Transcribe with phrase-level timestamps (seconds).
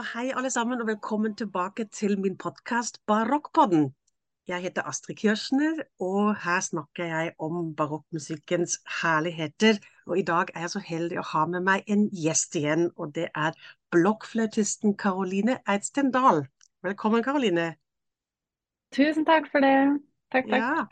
[0.00, 3.82] Ja, hei alle sammen, og velkommen tilbake til min podkast Barokkpodden.
[4.48, 9.76] Jeg heter Astrid Kirschner, og her snakker jeg om barokkmusikkens herligheter.
[10.06, 13.12] Og i dag er jeg så heldig å ha med meg en gjest igjen, og
[13.18, 13.52] det er
[13.92, 16.46] blokkfløytisten Karoline Eidsten Dahl.
[16.82, 17.74] Velkommen, Karoline.
[18.96, 20.00] Tusen takk for det.
[20.32, 20.64] Takk, takk.
[20.64, 20.86] Ja.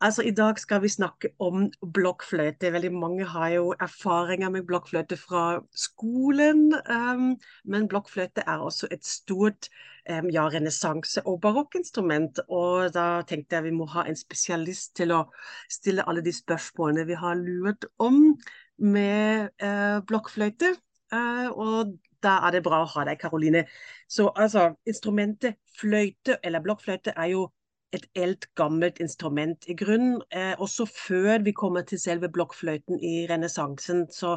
[0.00, 1.64] Altså, I dag skal vi snakke om
[1.94, 2.70] blokkfløyte.
[2.72, 6.70] Veldig mange har jo erfaringer med blokkfløyte fra skolen.
[6.86, 7.32] Um,
[7.64, 9.68] men blokkfløyte er også et stort
[10.10, 12.38] um, ja, renessanse- og barokkinstrument.
[12.48, 15.24] Og da tenkte jeg vi må ha en spesialist til å
[15.66, 18.36] stille alle de spørsmålene vi har lurt om
[18.78, 20.76] med uh, blokkfløyte.
[21.10, 23.66] Uh, og da er det bra å ha deg, Karoline.
[24.06, 27.48] Så altså, instrumentet fløyte eller blokkfløyte er jo
[27.92, 30.22] et eldgammelt gammelt instrument i grunnen.
[30.30, 34.36] Eh, også før vi kommer til selve blokkfløyten i renessansen, så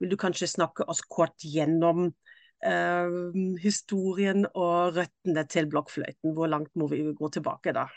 [0.00, 2.10] vil du kanskje snakke oss kort gjennom
[2.64, 3.16] eh,
[3.62, 6.34] historien og røttene til blokkfløyten.
[6.36, 7.88] Hvor langt må vi gå tilbake da?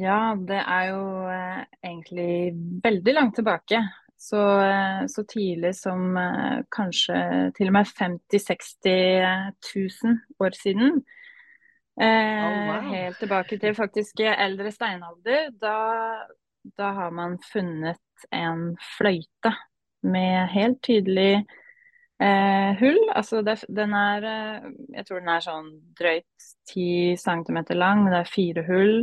[0.00, 3.82] Ja, det er jo eh, egentlig veldig langt tilbake.
[4.16, 9.52] Så, eh, så tidlig som eh, kanskje til og med 50 000-60
[10.04, 11.04] 000 år siden.
[12.00, 12.88] Eh, oh, wow.
[12.90, 15.50] Helt tilbake til faktisk eldre steinalder.
[15.60, 15.76] Da,
[16.76, 19.54] da, har man funnet en fløyte
[20.02, 21.44] med helt tydelig
[22.18, 23.00] eh, hull.
[23.14, 28.08] Altså det, den er eh, Jeg tror den er sånn drøyt 10 cm lang.
[28.10, 28.94] Det er fire hull.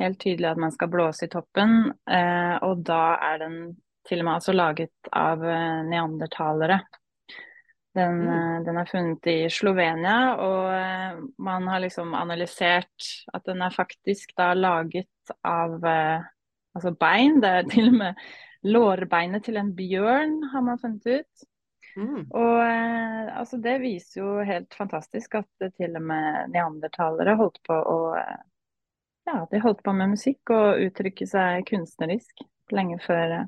[0.00, 1.92] Helt tydelig at man skal blåse i toppen.
[2.08, 3.02] Eh, og da
[3.32, 3.60] er den
[4.06, 6.80] til og med altså laget av eh, neandertalere.
[7.94, 8.28] Den, mm.
[8.28, 13.74] Eh, den, er funnet i Slovenia, og eh, man har liksom analysert at den er
[13.74, 16.28] faktisk da laget av eh,
[16.76, 17.40] altså bein.
[17.42, 18.22] Det er til og med
[18.70, 21.48] lårbeinet til en bjørn, har man funnet ut.
[21.96, 22.28] Mm.
[22.38, 27.98] Og altså det viser jo helt fantastisk at til og med neandertalere holdt på å
[29.26, 33.40] Ja, de holdt på med musikk og uttrykke seg kunstnerisk lenge før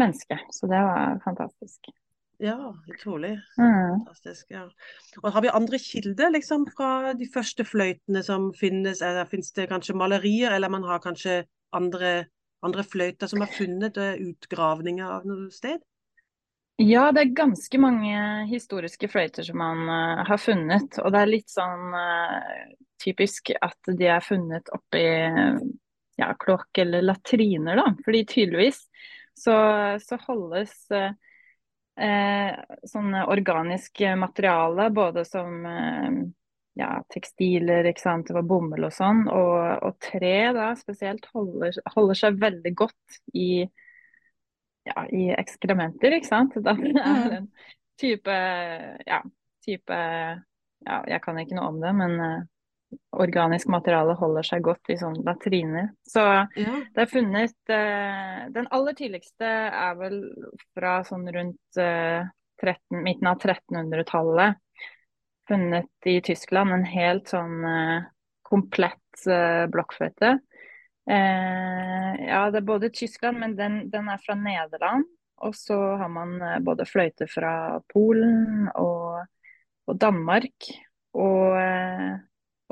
[0.00, 0.44] mennesket.
[0.52, 1.88] Så det var fantastisk.
[2.42, 3.40] Ja, utrolig.
[3.58, 4.04] Mm.
[4.04, 4.46] Fantastisk.
[4.50, 4.64] ja.
[5.22, 9.02] Og Har vi andre kilder liksom, fra de første fløytene som finnes?
[9.02, 12.26] Eller Finnes det kanskje malerier, eller man har kanskje andre,
[12.62, 15.82] andre fløyter som har funnet uh, utgravninger av noe sted?
[16.82, 18.18] Ja, det er ganske mange
[18.50, 20.98] historiske fløyter som man uh, har funnet.
[21.04, 25.06] Og det er litt sånn uh, typisk at de er funnet oppi
[26.16, 27.86] ja, kloakk eller latriner, da.
[28.04, 28.84] Fordi tydeligvis
[29.34, 29.54] så,
[30.02, 31.12] så holdes uh, eh,
[31.94, 36.16] sånn organisk materiale, både som eh,
[36.74, 39.24] ja, tekstiler, ikke sant, det var bomull og sånn.
[39.30, 43.62] Og, og tre da spesielt holder, holder, seg veldig godt i,
[44.88, 46.58] ja, i ekskrementer, ikke sant.
[46.66, 47.38] Da det er mm.
[47.38, 47.48] en
[48.00, 48.40] type
[49.06, 49.22] ja,
[49.64, 50.00] type
[50.84, 52.42] ja, jeg kan ikke noe om det, men uh,
[53.14, 55.90] organisk materiale holder seg godt i sånne latriner.
[56.06, 56.78] Så ja.
[56.94, 60.18] det er funnet eh, Den aller tidligste er vel
[60.76, 62.26] fra sånn rundt eh,
[62.62, 64.60] 13, midten av 1300-tallet.
[65.48, 68.10] Funnet i Tyskland en helt sånn eh,
[68.44, 70.30] komplett blokkføtte blokkfløyte.
[71.06, 75.06] ja, det er både Tyskland, men den, den, er fra Nederland.
[75.46, 76.34] Og så har man
[76.66, 79.22] både fløyte fra Polen og,
[79.86, 80.66] og Danmark.
[81.14, 81.54] Og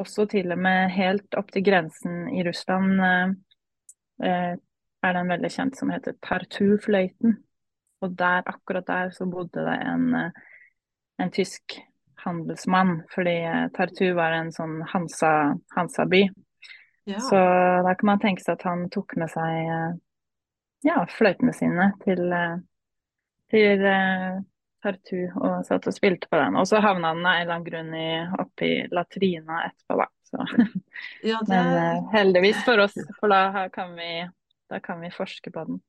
[0.03, 3.33] også til og med helt opp til grensen i Russland eh,
[4.29, 4.53] eh
[5.03, 7.33] er den veldig kjent som heter Tartu-fløyten.
[8.07, 10.37] Og der, akkurat der så bodde det en, eh,
[11.19, 11.75] en tysk
[12.23, 16.23] handelsmann, fordi eh, Tartu var en sånn Hansa-by.
[17.11, 17.19] Ja.
[17.19, 17.41] Så
[17.83, 19.99] da kan man tenke seg at han tok med seg
[20.87, 22.23] ja, fløytene sine til,
[23.51, 23.83] til
[24.83, 26.59] Tartu og satt og spilte på den.
[26.59, 28.09] Og så havna den av en eller annen grunn i,
[28.43, 30.09] oppi latrina etterpå, da.
[31.23, 31.49] Ja, det...
[31.53, 34.23] Men uh, heldigvis for oss, for da kan, vi,
[34.73, 35.83] da kan vi forske på den.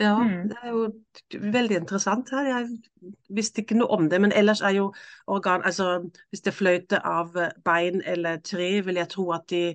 [0.00, 0.48] Ja, mm.
[0.48, 0.84] det er jo
[1.52, 2.46] veldig interessant her.
[2.48, 4.20] Jeg visste ikke noe om det.
[4.24, 4.86] Men ellers er jo
[5.28, 5.90] organ Altså
[6.30, 9.74] hvis det fløyter av bein eller tre, vil jeg tro at de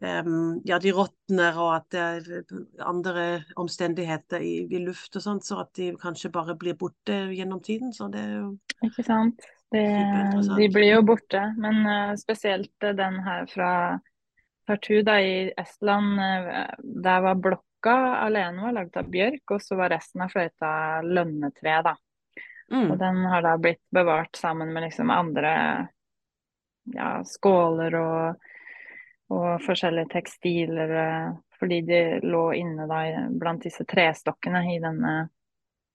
[0.00, 3.26] um, ja, de råtner, og at det er andre
[3.60, 7.92] omstendigheter i, i luft og sånt, så at de kanskje bare blir borte gjennom tiden.
[7.92, 8.50] Så det er jo
[8.86, 9.44] Ikke sant.
[9.74, 9.84] Det,
[10.56, 11.42] de blir jo borte.
[11.60, 13.70] Men uh, spesielt den her fra
[14.66, 19.62] Tartu da, i Estland, uh, der var blokk Boka alene var laget av bjørk, og
[19.62, 21.82] så var resten av fløyta lønnetre.
[21.82, 21.96] da.
[22.72, 22.90] Mm.
[22.90, 25.88] Og den har da blitt bevart sammen med liksom andre
[26.94, 28.48] ja, skåler og,
[29.28, 30.90] og forskjellige tekstiler.
[30.90, 35.28] Eh, fordi de lå inne da blant disse trestokkene i denne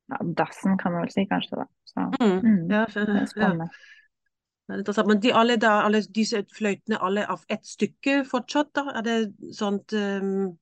[0.10, 1.64] ja, dassen, kan man vel si kanskje.
[1.64, 1.68] da.
[1.84, 2.40] Så, mm.
[2.40, 3.72] Mm, ja, det er spennende.
[3.74, 5.04] Ja.
[5.06, 8.86] Men de, alle, da, alle disse fløytene alle av ett stykke fortsatt, da?
[8.96, 9.18] Er det
[9.58, 10.54] sånt um,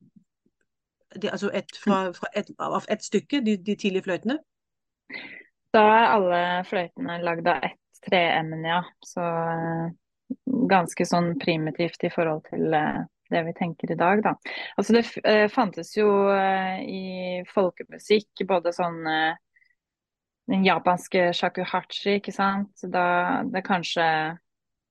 [1.15, 4.39] de, Altså et, fra, fra et, av ett stykke, de, de, tidlige fløytene?
[5.73, 8.81] Da er alle fløytene lagd av ett treemne, ja.
[9.06, 9.89] Så uh,
[10.69, 14.35] ganske sånn primitivt i forhold til uh, det vi tenker i dag, da.
[14.77, 19.01] Altså det uh, fantes jo i folkemusikk både sånn
[20.50, 22.73] den japanske shakuhachi, ikke sant.
[22.89, 24.06] Da det kanskje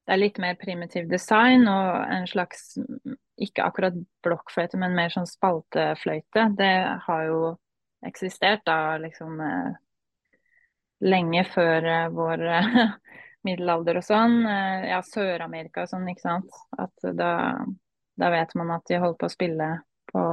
[0.09, 2.79] det er litt mer primitiv design og en slags
[3.39, 6.49] ikke akkurat blokkfløyte, men mer sånn spaltefløyte.
[6.59, 6.73] Det
[7.05, 7.43] har jo
[8.07, 9.77] eksistert da liksom eh,
[11.07, 12.81] lenge før eh, vår eh,
[13.47, 14.41] middelalder og sånn.
[14.89, 16.59] Ja, Sør-Amerika og sånn, ikke sant.
[16.79, 17.33] At da,
[18.19, 19.71] da, vet man at de holder på å spille
[20.11, 20.25] på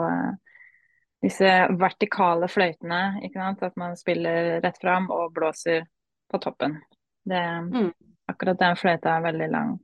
[1.25, 3.22] disse vertikale fløytene.
[3.25, 3.63] ikke sant?
[3.63, 5.86] At man spiller rett fram og blåser
[6.34, 6.80] på toppen.
[7.25, 7.92] Det, mm.
[8.34, 9.75] Akkurat den fløyta er veldig lang,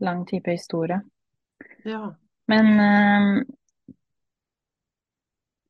[0.00, 1.02] lang type historie.
[1.84, 2.14] Ja.
[2.48, 3.44] Men uh,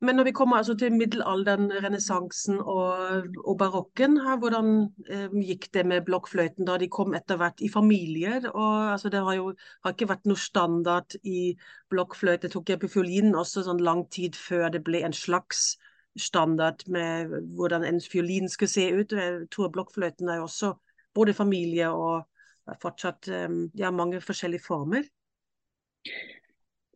[0.05, 4.67] men når vi kommer altså til middelalderen, renessansen og, og, barokken, her, hvordan
[5.09, 8.51] eh, gikk det med blokkfløyten da de kom etter hvert i familier?
[8.51, 9.47] Og, altså, det har jo
[9.85, 11.55] har ikke vært noe standard i
[11.95, 12.53] blokkfløyte.
[12.53, 15.79] Tok jeg på fiolinen også sånn lang tid før det ble en slags
[16.21, 19.17] standard med hvordan en fiolin skulle se ut.
[19.17, 20.75] Jeg tror blokkfløyten er jo også
[21.17, 25.09] både familie og fortsatt eh, ja, mange forskjellige former.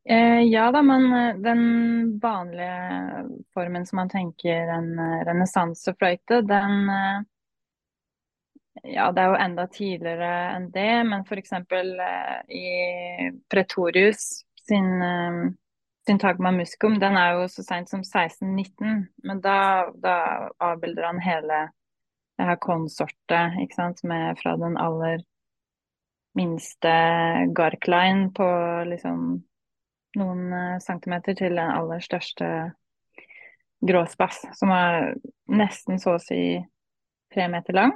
[0.08, 1.64] Eh, ja da, men eh, den
[2.22, 3.24] vanlige
[3.54, 7.18] formen som man tenker en eh, renessansefløyte, den eh,
[8.88, 11.50] Ja, det er jo enda tidligere enn det, men f.eks.
[12.48, 12.68] I
[13.50, 14.28] Pretorius
[14.68, 15.48] sin eh,
[16.08, 19.02] Syntagma muscum, den er jo så seint som 1619.
[19.28, 20.14] Men da, da,
[20.56, 21.58] avbilder han hele
[22.38, 25.20] det her konsortet, ikke sant, med fra den aller
[26.38, 26.92] minste
[27.56, 28.48] garkline på
[28.86, 29.22] liksom
[30.18, 32.48] noen eh, centimeter til den aller største
[33.80, 35.12] gråspass, som er
[35.50, 36.58] nesten så å si
[37.34, 37.92] tre meter lang.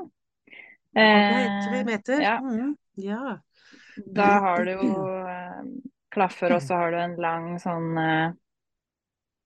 [0.92, 2.22] Okay, tre eh, meter?
[2.22, 2.36] Ja.
[2.42, 3.38] Mm, ja.
[3.96, 5.64] Da har du jo eh,
[6.12, 8.34] klaffer, og så har du en lang sånn eh,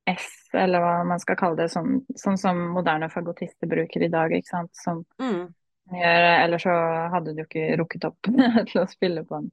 [0.07, 4.35] S, eller hva man skal kalle det, sånn, sånn som moderne fagotister bruker i dag,
[4.35, 4.73] ikke sant.
[4.79, 5.47] Som mm.
[5.93, 6.75] Gjør Ellers så
[7.13, 8.31] hadde du ikke rukket opp
[8.71, 9.51] til å spille på den.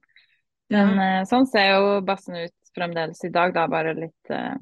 [0.72, 1.08] Men ja.
[1.20, 4.54] eh, sånn ser jo bassen ut fremdeles i dag, da bare litt eh,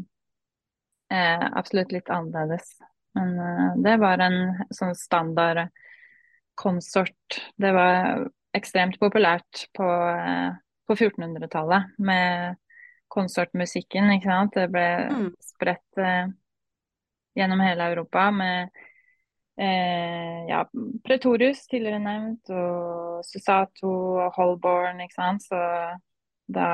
[1.12, 2.74] eh, Absolutt litt annerledes.
[3.16, 4.38] Men eh, det var en
[4.74, 5.70] sånn standard
[6.58, 7.40] konsort.
[7.56, 8.26] Det var
[8.56, 10.50] ekstremt populært på, eh,
[10.88, 12.60] på 1400-tallet med
[13.12, 14.56] konsortmusikken, ikke sant.
[14.56, 15.28] Det ble mm.
[15.44, 16.26] spredt eh,
[17.38, 18.82] gjennom hele Europa med
[19.60, 20.62] Eh, ja,
[21.04, 23.90] Pretorius, tidligere nevnt, og Susato
[24.22, 25.44] og Holborn, ikke sant.
[25.44, 25.60] Så
[26.52, 26.68] da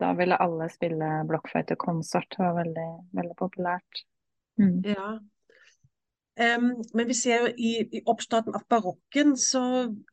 [0.00, 2.32] da ville alle spille blokkfløytekonsert.
[2.36, 4.04] Det var veldig, veldig populært.
[4.60, 4.78] Mm.
[4.88, 5.10] Ja.
[6.40, 9.60] Men vi ser jo i, i, oppstarten av barokken så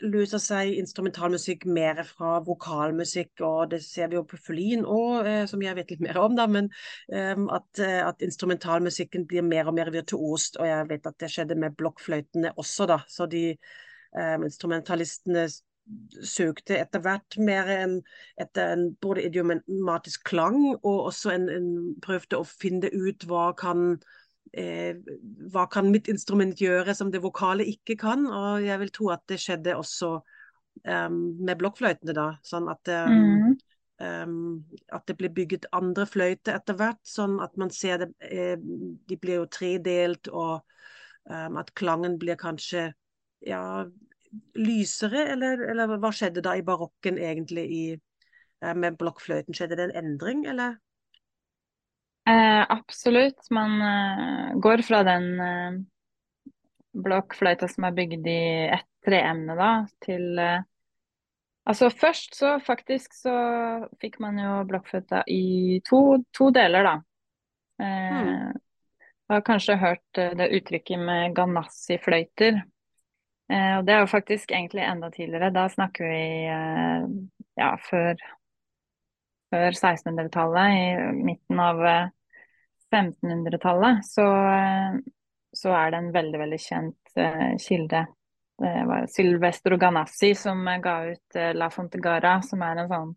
[0.04, 5.44] løser seg instrumentalmusikk mer fra vokalmusikk, og det ser vi jo på Fulin òg, eh,
[5.48, 6.68] som jeg vet litt mer om, da, men
[7.08, 11.60] at, eh, at, instrumentalmusikken blir mer og mer virtuost, og jeg vet at det skjedde
[11.64, 13.00] med blokkfløytene også, da.
[13.08, 13.46] Så de
[14.12, 15.48] um, instrumentalistene
[16.28, 17.98] søkte etter hvert mer en,
[18.42, 21.70] etter en både idiomatisk klang og også en, en
[22.04, 23.94] prøvde å finne ut hva kan
[24.58, 24.98] eh,
[25.54, 28.26] hva kan mitt instrument gjøre som det vokale ikke kan.
[28.28, 32.28] Og jeg vil tro at det skjedde også um, med blokkfløytene, da.
[32.46, 33.54] Sånn at, um, mm.
[34.02, 37.02] um, at det ble bygget andre fløyter etter hvert.
[37.08, 40.64] Sånn at man ser det eh, De blir jo tredelt, og
[41.28, 42.86] at klangen blir kanskje
[43.44, 43.84] ja,
[44.56, 47.82] lysere, eller, eller, hva skjedde da i barokken egentlig i,
[48.80, 49.58] med blokkfløyten?
[49.58, 50.78] Skjedde det en endring, eller?
[52.28, 53.50] Eh, absolutt.
[53.50, 55.78] Man eh, går fra den eh,
[56.98, 58.42] blokkfløyta som er bygd i
[58.76, 59.72] ett treemne, da,
[60.04, 60.66] til eh,
[61.68, 63.32] Altså først så faktisk så
[64.00, 66.94] fikk man jo blokkfløyta i to, to deler, da.
[67.84, 68.62] Eh, mm.
[69.28, 72.62] Har kanskje hørt det uttrykket med ganassi-fløyter.
[73.52, 75.52] Eh, og det er jo faktisk egentlig enda tidligere.
[75.52, 76.24] Da snakker vi
[76.56, 77.10] eh,
[77.60, 78.24] ja, før,
[79.52, 81.84] før 1600-tallet, i midten av
[82.94, 84.28] 1500-tallet, eh, så,
[85.54, 87.18] så, er det en veldig, veldig kjent
[87.62, 88.06] kilde.
[88.58, 93.12] Det var Sylvester Ganassi som ga ut La Fontegara, som er en sånn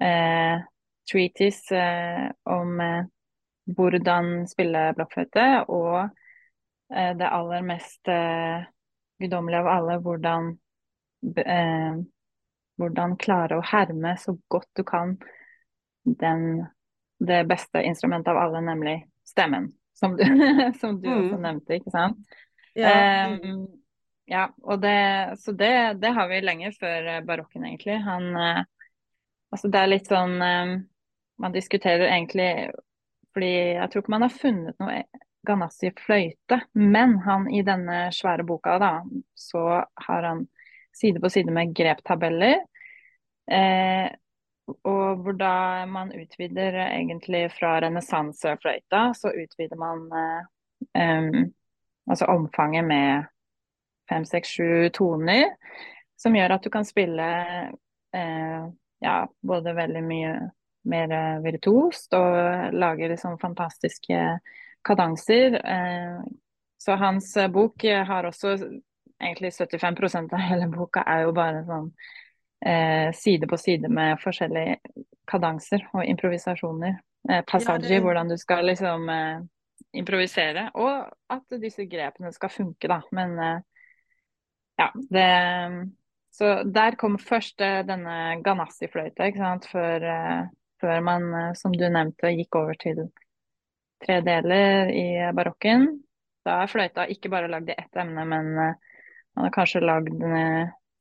[0.00, 0.62] uh,
[1.10, 3.04] treatise eh, om eh,
[3.76, 6.16] hvordan spille blokkfløyte, og
[6.90, 8.08] det aller mest
[9.20, 10.48] guddommelige av alle hvordan
[11.38, 12.00] eh,
[12.80, 15.14] hvordan klare å herme så godt du kan
[16.02, 16.64] den,
[17.20, 18.96] det beste instrumentet av alle, nemlig
[19.28, 19.70] stemmen.
[19.94, 20.24] Som du,
[20.80, 21.18] som du mm.
[21.18, 22.36] også nevnte, ikke sant?
[22.78, 23.28] Ja.
[23.28, 23.66] Um,
[24.30, 25.00] ja og det,
[25.42, 27.98] så det, det, har vi lenge før barokken, egentlig.
[28.06, 28.62] Han uh,
[29.50, 30.76] Altså, det er litt sånn um,
[31.42, 32.70] Man diskuterer egentlig
[33.34, 35.00] Fordi jeg tror ikke man har funnet noe
[35.46, 38.90] Ganassi fløyte, men han i denne svære boka, da,
[39.32, 39.62] så
[40.04, 40.42] har han
[40.92, 42.58] side på side med greptabeller.
[43.48, 44.10] Eh,
[44.86, 50.48] og hvor da man utvider egentlig fra renessansefløyta, så utvider man eh,
[51.02, 51.52] um,
[52.10, 53.24] altså omfanget med
[54.10, 55.56] fem, seks, sju toner.
[56.20, 57.28] Som gjør at du kan spille
[58.12, 58.64] eh,
[59.00, 60.32] ja, både veldig mye
[60.90, 61.12] mer
[61.44, 64.20] virtuost og lage liksom fantastiske
[64.84, 65.58] kadanser.
[65.60, 66.22] Eh,
[66.80, 68.56] så hans bok har også
[69.20, 71.90] egentlig 75% av hele boka er jo bare sånn
[72.66, 74.76] eh, side på side med forskjellige
[75.30, 76.98] kadanser og improvisasjoner.
[77.30, 78.04] Eh, passaggi, ja, det...
[78.04, 79.40] hvordan du skal liksom eh,
[79.92, 80.68] improvisere.
[80.74, 83.00] Og at disse grepene skal funke, da.
[83.16, 83.58] Men eh,
[84.80, 85.30] ja, det
[86.30, 89.66] Så der kom først eh, denne ganassi-fløyta, ikke sant.
[89.72, 90.44] Før, eh,
[90.80, 93.08] før man, som du nevnte, gikk over til
[94.00, 95.88] tre deler i barokken.
[96.46, 100.22] Da er fløyta ikke bare lagd i ett emne, men man har kanskje lagd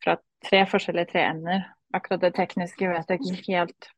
[0.04, 1.66] fra tre forskjellige treender.
[1.96, 3.90] Akkurat det tekniske vet jeg ikke helt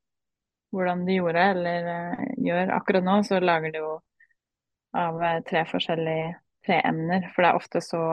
[0.71, 2.71] hvordan de gjorde eller uh, gjør.
[2.77, 3.97] Akkurat nå så lager de jo
[4.97, 6.31] av uh, tre forskjellige
[6.67, 8.05] treemner, for det er ofte så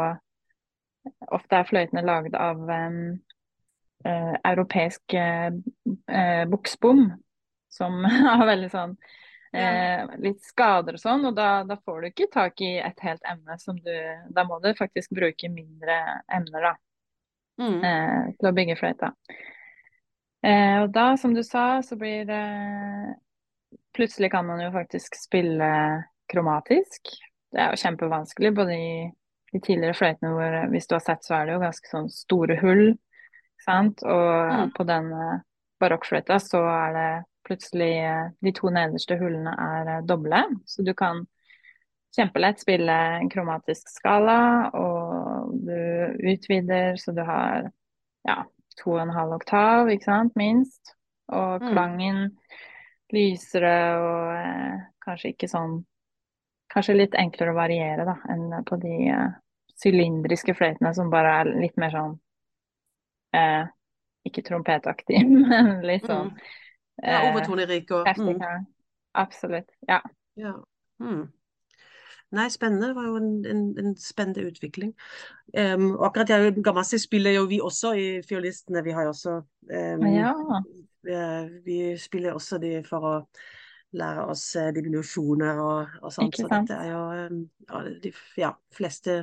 [1.33, 2.97] Ofte er fløytene lagd av um,
[4.05, 5.15] uh, europeisk
[6.51, 7.07] buksbom,
[7.73, 8.93] som har veldig sånn
[10.21, 13.55] litt skader og sånn, og da, da, får du ikke tak i et helt emne
[13.63, 13.95] som du
[14.37, 15.97] Da må du faktisk bruke mindre
[16.29, 16.75] emner, da
[17.61, 17.79] mm.
[17.85, 19.13] eh, til å bygge fløyta.
[20.47, 22.45] Eh, og da, som du sa, så blir det
[23.99, 25.69] Plutselig kan man jo faktisk spille
[26.31, 27.09] kromatisk.
[27.51, 28.91] Det er jo kjempevanskelig, både i
[29.51, 32.59] de tidligere fløytene hvor hvis du har sett, så er det jo ganske sånn store
[32.61, 32.85] hull.
[33.65, 34.05] Sant?
[34.07, 34.71] Og mm.
[34.77, 35.11] på den
[35.83, 37.09] barokkfløyta så er det
[37.49, 37.91] plutselig
[38.45, 41.25] De to nederste hullene er doble, så du kan
[42.17, 44.39] kjempelett spille en kromatisk skala,
[44.77, 44.98] og
[45.53, 47.69] du utvider så du har
[48.29, 48.43] ja,
[48.79, 50.95] to og en halv oktav, ikke sant, minst.
[51.29, 51.73] Og mm.
[51.73, 52.63] klangen mm.
[53.15, 55.81] lysere og eh, kanskje ikke sånn
[56.69, 59.37] Kanskje litt enklere å variere da, enn på de eh,
[59.81, 62.13] sylindriske fløytene som bare er litt mer sånn
[63.37, 63.65] eh,
[64.29, 66.11] Ikke trompetaktig, men litt mm.
[66.11, 66.43] sånn mm.
[66.99, 68.67] Ja, overtonerik og mm.
[69.19, 69.71] Absolutt.
[69.87, 70.01] Ja.
[70.35, 70.53] ja.
[71.01, 71.29] Mm.
[72.31, 72.91] Nei, spennende.
[72.91, 74.93] Det var jo en, en, en spennende utvikling.
[75.57, 78.85] Um, akkurat jeg, Gamassi spiller jo vi også i Fiolistene.
[78.85, 80.35] Vi har jo også um, ja.
[81.05, 81.17] vi,
[81.65, 83.15] vi, spiller også de for å
[83.97, 86.37] lære oss uh, diminuasjoner og, og sånt.
[86.37, 89.23] Så dette er jo ja, de ja, fleste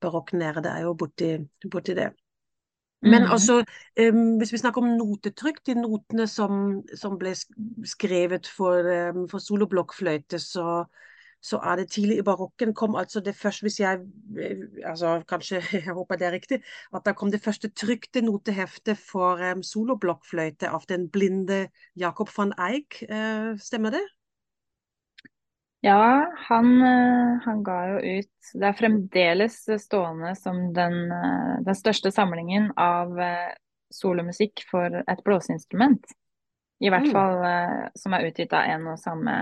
[0.00, 1.34] barokknærede er jo borti,
[1.66, 2.12] borti det.
[3.02, 3.30] Men mm.
[3.32, 3.64] altså,
[4.04, 7.32] um, hvis vi snakker om notetrykk, de notene som, som ble
[7.88, 10.84] skrevet for, um, for soloblokkfløyte, så
[11.40, 14.00] så er det tidlig i barokken kom altså det første, hvis jeg
[14.84, 16.60] altså kanskje, jeg håper det er riktig,
[16.94, 22.52] at da kom det første trykte noteheftet for um, soloblokkfløyte av den blinde Jakob van
[22.60, 23.02] Eijk.
[23.08, 24.04] Uh, stemmer det?
[25.80, 31.78] Ja, han, eh, han, ga jo ut Det er fremdeles stående som den, eh, den
[31.78, 33.16] største samlingen av
[33.88, 36.04] solomusikk for et blåseinstrument.
[36.84, 37.14] I hvert mm.
[37.16, 39.38] fall som er utgitt av en og samme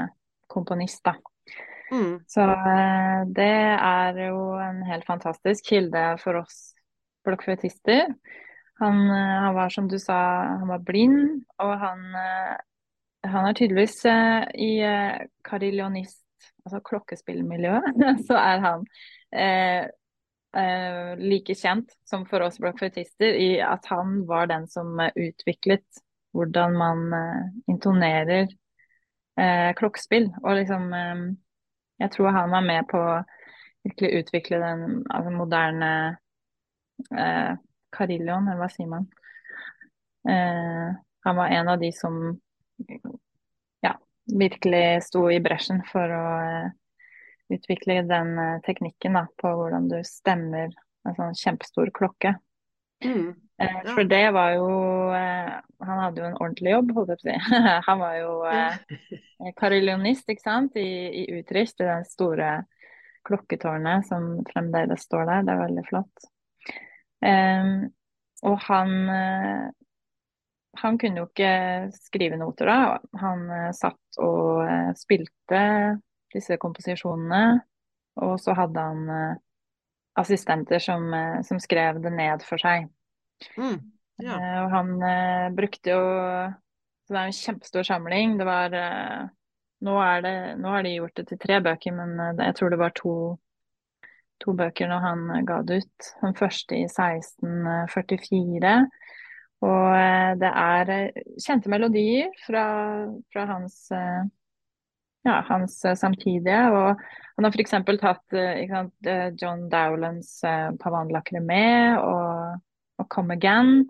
[0.47, 1.17] komponist, da.
[1.93, 2.21] Mm.
[2.29, 6.59] Så eh, det er jo en helt fantastisk kilde for oss
[7.27, 8.13] blokkfløytister.
[8.83, 10.19] Han, eh, han, var, som du sa,
[10.61, 14.03] han var blind, og han, eh, han er tydeligvis
[14.55, 14.73] i
[15.49, 16.25] carillonist,
[16.65, 17.97] altså klokkespillmiljøet,
[18.29, 18.85] så er han
[19.33, 19.89] eh,
[20.57, 26.05] eh, like kjent som for oss blokkfløytister i at han var den som utviklet
[26.37, 28.49] hvordan man eh, intonerer
[29.79, 30.25] klokkespill.
[30.43, 30.89] Og liksom
[31.99, 33.19] jeg tror han var med på å
[33.87, 35.91] virkelig utvikle den altså, moderne
[37.15, 37.55] eh,
[37.99, 39.07] eller hva sier man.
[40.29, 42.19] Eh, han var en av de som
[43.81, 43.95] ja,
[44.41, 46.69] virkelig sto i bresjen for å eh,
[47.55, 50.71] utvikle den eh, teknikken da, på hvordan du stemmer
[51.09, 52.37] en sånn kjempestor klokke.
[53.05, 53.35] Mm.
[53.61, 53.93] Eh, ja.
[53.95, 54.69] For det var jo
[55.15, 55.51] eh,
[55.87, 57.59] Han hadde jo en ordentlig jobb, holdt jeg på å si.
[57.89, 60.89] Han var jo eh, karillionist, ikke sant, i,
[61.23, 62.53] i Utrecht, i det store
[63.29, 65.47] klokketårnet som fremdeles står der.
[65.47, 66.29] Det er veldig flott.
[67.19, 67.73] Um,
[68.47, 69.65] Og han, eh,
[70.79, 71.55] han kunne jo ikke
[71.99, 72.77] skrive noter da.
[73.19, 73.43] Han
[73.75, 74.63] satt og
[74.97, 75.63] spilte
[76.31, 77.59] disse komposisjonene.
[78.23, 79.39] Og så hadde han
[80.19, 81.09] assistenter som,
[81.47, 82.89] som skrev det ned for seg.
[83.55, 83.79] Mm,
[84.25, 84.39] ja.
[84.65, 84.95] Og han
[85.55, 86.01] brukte jo
[87.07, 88.35] Så det er en kjempestor samling.
[88.41, 89.95] Det var nå,
[90.25, 93.15] det, nå, har de gjort det til tre bøker, men jeg tror det var to
[94.43, 96.11] to bøker når han eh, ga det ut.
[96.23, 98.75] Den første i 1644.
[99.67, 102.65] Og eh, det er eh, kjente melodier fra,
[103.33, 103.81] fra hans,
[105.29, 106.61] ja, hans samtidige.
[106.73, 107.03] Og
[107.37, 107.77] han har f.eks.
[108.01, 110.41] tatt sant, John Dowlands
[110.81, 112.61] 'Pavan Lacremé' og,
[112.99, 113.85] og 'Come Again'.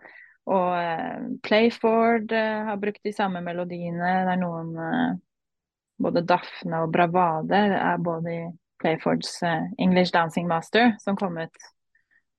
[0.49, 4.13] Og Playford har brukt de samme melodiene.
[4.25, 4.71] Det er noen
[5.99, 8.43] Både Daphne og Bravade er både i
[8.79, 9.41] Playfords
[9.83, 11.65] English Dancing Master, som kom ut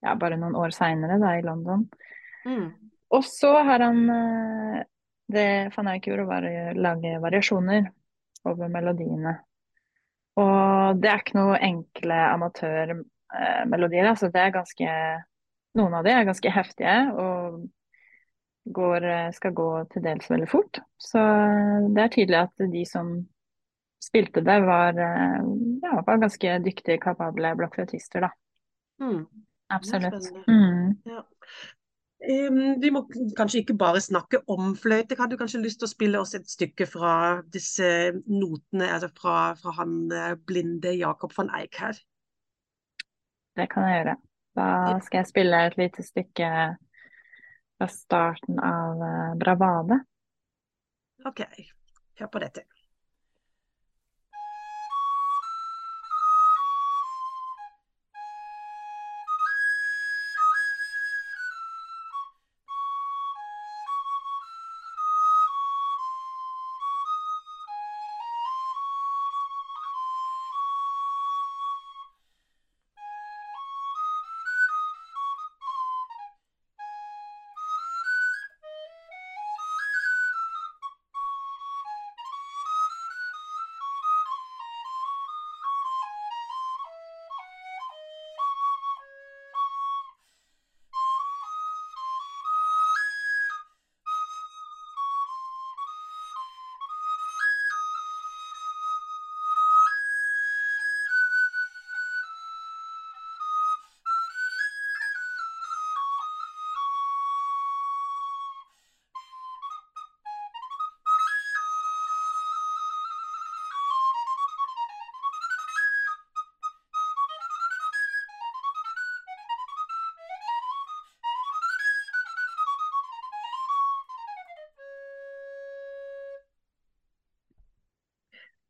[0.02, 1.84] ja, bare noen år seinere, i London.
[2.48, 2.70] Mm.
[3.12, 4.00] Og så har han
[5.30, 7.92] Det van Eyck gjorde, var å lage variasjoner
[8.48, 9.36] over melodiene.
[10.40, 14.12] Og det er ikke noe enkle amatørmelodier.
[14.14, 14.94] Altså det er ganske
[15.78, 17.60] Noen av de er ganske heftige og
[18.74, 19.04] går,
[19.38, 20.80] skal gå til dels veldig fort.
[20.98, 21.22] Så
[21.94, 23.12] det er tydelig at de som
[24.02, 28.32] spilte det, var, ja, var ganske dyktige, kapable blokkfløytister, da.
[29.06, 29.22] Mm.
[29.70, 30.32] Absolutt.
[30.50, 30.98] Mm.
[31.06, 31.22] Ja.
[32.20, 33.06] Um, vi må
[33.38, 35.16] kanskje ikke bare snakke om fløyte.
[35.20, 37.14] Har du kanskje lyst til å spille oss et stykke fra
[37.54, 42.02] disse notene, altså fra, fra han eh, blinde Jakob van Eijk her?
[43.56, 44.18] Det kan jeg gjøre.
[44.60, 44.68] Da
[45.06, 46.52] skal jeg spille et lite stykke
[47.80, 50.02] fra starten av eh, Bravade.
[51.30, 51.46] OK.
[52.20, 52.69] Hør på dette.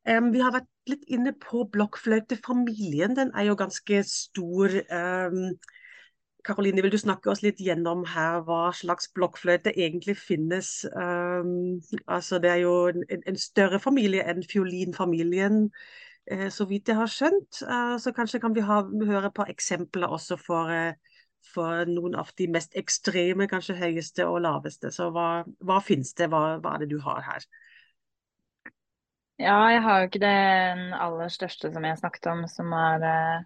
[0.09, 3.13] Um, vi har vært litt inne på blokkfløytefamilien.
[3.17, 4.73] Den er jo ganske stor.
[6.45, 10.85] Karoline, vil du snakke oss litt gjennom her hva slags blokkfløyte egentlig finnes?
[10.93, 15.65] Um, altså Det er jo en, en større familie enn fiolinfamilien,
[16.31, 17.61] uh, så vidt jeg har skjønt.
[17.67, 21.19] Uh, så kanskje kan vi ha, høre på eksempler også for, uh,
[21.53, 24.93] for, noen av de mest ekstreme, kanskje høyeste og laveste.
[24.95, 26.31] Så hva, hva finnes det?
[26.31, 27.49] Hva, hva er det du har her?
[29.39, 33.43] Ja, jeg har jo ikke den aller største som jeg snakket om, som er eh,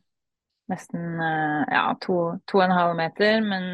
[0.74, 2.16] nesten eh, ja, to,
[2.50, 3.44] to og en halv meter.
[3.46, 3.68] Men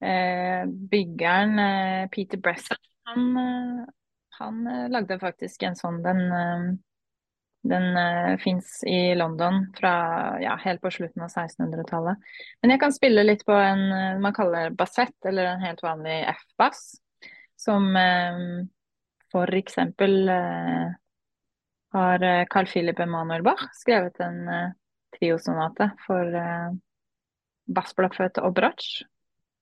[0.00, 0.62] eh,
[0.94, 3.82] byggeren, eh, Peter Bresson, han, eh,
[4.38, 6.00] han eh, lagde faktisk en sånn.
[6.06, 6.80] Den,
[7.68, 9.92] den fins i London fra
[10.42, 12.24] ja, helt på slutten av 1600-tallet.
[12.64, 13.84] Men jeg kan spille litt på en
[14.24, 16.96] man kaller bassett, eller en helt vanlig F-bass.
[17.60, 17.92] Som
[19.30, 20.32] for eksempel
[21.92, 24.72] har eh, Carl Philip Emanuel Bach skrevet en uh,
[25.16, 26.70] triosonate for uh,
[27.72, 29.02] bassblokkfløyte og bratsj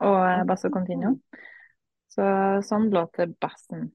[0.06, 1.16] og uh, basso continuo.
[2.10, 2.26] Så
[2.66, 3.90] sånn låter bassen.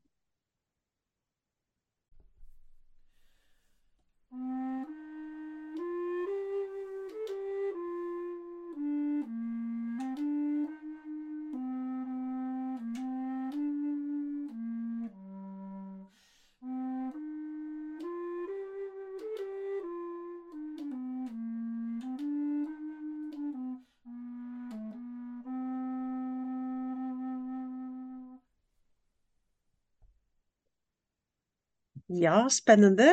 [32.25, 33.11] Ja, spennende.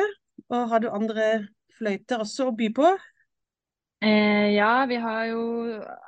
[0.49, 1.27] Og har du andre
[1.77, 2.93] fløyter også å by på?
[4.03, 5.43] Eh, ja, vi har jo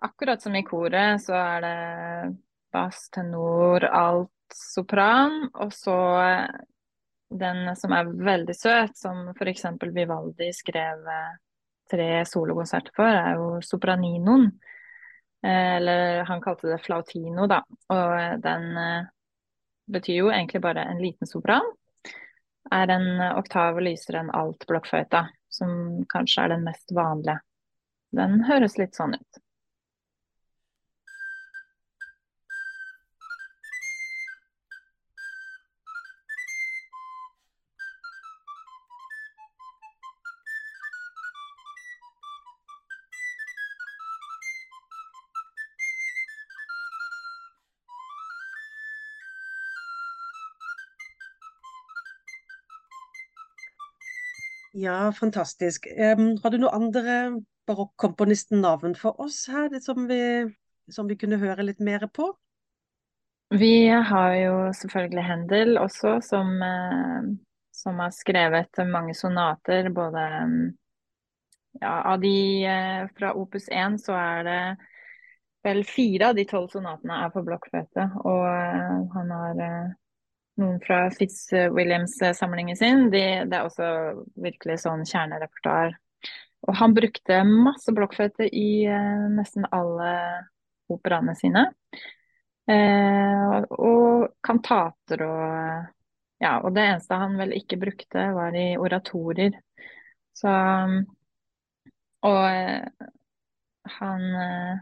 [0.04, 1.76] akkurat som i koret, så er det
[2.74, 5.46] bass, tenor, alt, sopran.
[5.54, 5.96] Og så
[7.30, 9.66] den som er veldig søt, som f.eks.
[9.96, 11.32] Vivaldi skrev eh,
[11.92, 14.50] tre solokonserter for, er jo sopraninoen.
[15.46, 17.62] Eh, eller han kalte det flautino, da.
[17.94, 18.70] Og eh, den
[19.92, 21.66] betyr jo egentlig bare en liten sopran.
[22.74, 27.40] Er en oktav lysere enn alt blokkfløyta, som kanskje er den mest vanlige.
[28.16, 29.42] Den høres litt sånn ut.
[54.78, 55.88] Ja, fantastisk.
[55.88, 57.14] Um, har du noen andre
[57.70, 60.20] barokkomponisten-navn for oss her, som vi,
[60.92, 62.28] som vi kunne høre litt mer på?
[63.56, 67.32] Vi har jo selvfølgelig Hendel også, som, eh,
[67.72, 69.88] som, har skrevet mange sonater.
[69.96, 70.28] Både
[71.80, 74.62] ja, Av de eh, fra Opus 1 så er det
[75.64, 78.10] vel fire av de tolv sonatene er på blokkfløyte.
[78.28, 79.64] Og eh, han har
[80.62, 83.10] noen fra Fitzwilliams-samlingen sin.
[83.14, 83.88] De, det er også
[84.40, 85.96] virkelig sånn kjernerepertoar.
[86.66, 90.12] Og han brukte masse blokkfløyte i eh, nesten alle
[90.92, 91.68] operaene sine.
[92.72, 95.92] Eh, og kantater og
[96.44, 99.54] Ja, og det eneste han vel ikke brukte, var i oratorier.
[100.36, 100.52] Så
[102.26, 103.08] Og eh,
[104.00, 104.80] han eh,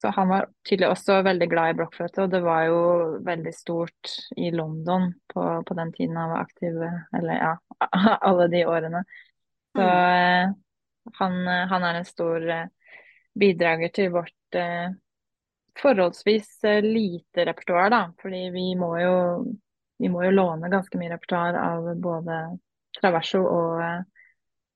[0.00, 2.82] så han var tydelig også veldig glad i blokkfløyte, og det var jo
[3.26, 6.76] veldig stort i London på, på den tiden han var aktiv,
[7.18, 7.52] eller ja,
[8.30, 9.02] alle de årene.
[9.74, 10.54] Så mm.
[11.18, 11.38] han,
[11.72, 12.94] han, er en stor eh,
[13.34, 14.94] bidrager til vårt eh,
[15.82, 18.02] forholdsvis eh, lite repertoar, da.
[18.22, 19.16] Fordi vi må jo,
[19.98, 22.38] vi må jo låne ganske mye repertoar av både
[23.00, 23.82] traverso og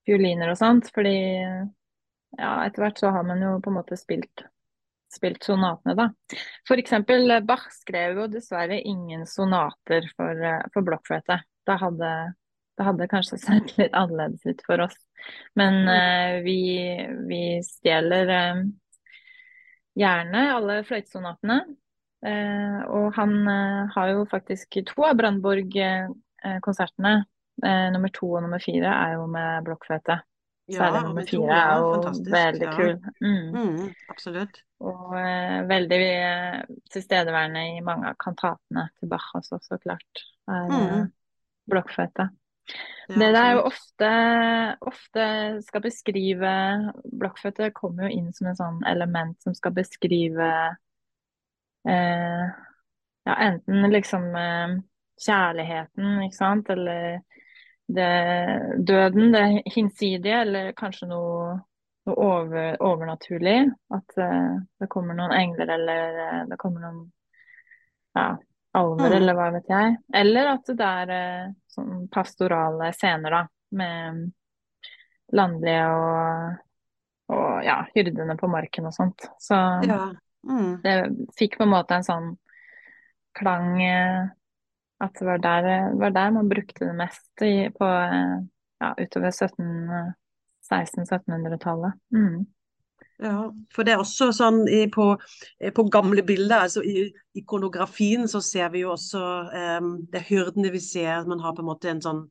[0.07, 0.91] fioliner og sånt.
[0.95, 4.49] Fordi ja, etter hvert så har man jo på en måte spilt
[5.13, 6.09] spilt sonatene, da.
[6.69, 6.95] F.eks.
[7.47, 11.39] Bach skrev jo dessverre ingen sonater for, eh, for blokkfløyte.
[11.67, 12.13] Det hadde,
[12.79, 14.97] det hadde kanskje sett litt annerledes ut for oss.
[15.59, 16.59] Men uh, vi,
[17.29, 18.65] vi, stjeler uh,
[19.99, 21.61] gjerne alle fløytesonatene.
[22.23, 23.33] Uh, og han
[23.95, 27.15] har jo faktisk to av Brandborg-konsertene.
[27.63, 30.23] nummer to og nummer fire er jo med blokkfløyte.
[30.73, 32.75] Særlig nummer fire er jo veldig ja.
[32.77, 32.93] kul.
[33.21, 33.57] Mm.
[33.57, 34.61] Mm, absolutt.
[34.83, 36.61] Og eh, veldig eh,
[36.93, 40.25] tilstedeværende i mange av kantatene til Bach også, så klart.
[40.51, 40.79] Er mm.
[40.87, 41.05] Eh,
[41.71, 42.29] blokkfløyte.
[43.11, 44.09] Ja, det er jo ofte,
[44.87, 45.25] ofte
[45.67, 46.53] skal beskrive
[47.03, 50.49] Blokkfløyte kommer jo inn som en sånn element som skal beskrive
[51.91, 52.45] eh,
[53.27, 54.77] ja, enten liksom eh,
[55.23, 57.21] kjærligheten, ikke sant, eller
[57.95, 61.57] det, døden, det hinsidige, eller kanskje noe,
[62.09, 63.59] noe over, overnaturlig.
[63.95, 67.05] At uh, det kommer noen engler, eller uh, det kommer noen
[68.17, 68.27] ja,
[68.79, 69.17] alver, mm.
[69.21, 69.97] eller hva vet jeg.
[70.23, 73.43] Eller at det er uh, sånn pastorale scener, da,
[73.79, 74.29] med
[75.33, 76.61] landlige og,
[77.33, 79.31] og ja, hyrdene på marken og sånt.
[79.41, 79.57] Så
[79.89, 80.05] ja.
[80.49, 80.71] mm.
[80.85, 80.97] det
[81.39, 82.31] fikk på en måte en sånn
[83.39, 83.81] klang
[85.03, 85.63] at det var der,
[85.99, 87.87] var der man brukte det mest i, på,
[88.83, 91.93] ja, utover 1600-1700-tallet.
[92.15, 92.47] Mm.
[93.23, 95.15] Ja, for det er også sånn i, på,
[95.77, 99.21] på, gamle bilder, altså i ikonografien, så ser vi jo også
[99.79, 101.29] um, Det er hyrdene vi ser.
[101.31, 102.23] Man har på en måte en sånn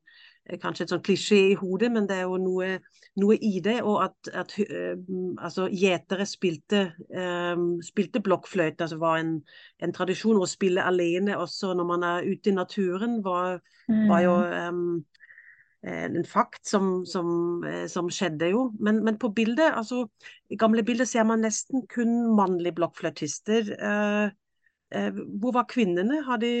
[0.62, 2.74] kanskje et sånn klisjé i hodet, men det er jo noe,
[3.22, 3.78] noe i det.
[3.86, 6.82] Og at, at um, altså, gjetere spilte,
[7.14, 9.36] um, spilte blokkfløyte, altså var en,
[9.82, 10.40] en, tradisjon.
[10.42, 13.60] Å spille alene også når man er ute i naturen, var,
[14.10, 14.84] var jo um,
[15.82, 18.68] en fakt som, som, eh, som skjedde jo.
[18.82, 20.04] Men, men, på bildet, altså
[20.50, 23.72] i gamle bilder ser man nesten kun mannlige blokkfløytister.
[23.78, 24.26] Uh,
[24.94, 26.22] uh, hvor var kvinnene?
[26.42, 26.52] De,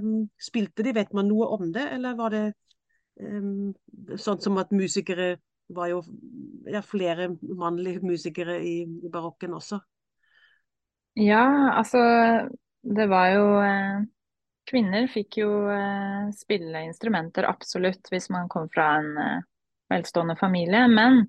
[0.00, 2.46] um, spilte de, vet man noe om det, eller var det
[3.18, 5.36] sånn som at musikere
[5.68, 6.02] var jo
[6.68, 9.80] ja, flere mannlige musikere i, i, barokken også.
[11.18, 11.98] Ja, altså
[12.80, 14.06] det var jo eh,
[14.68, 19.46] Kvinner fikk jo eh, spille instrumenter, absolutt, hvis man kom fra en eh,
[19.88, 20.84] velstående familie.
[20.92, 21.22] Men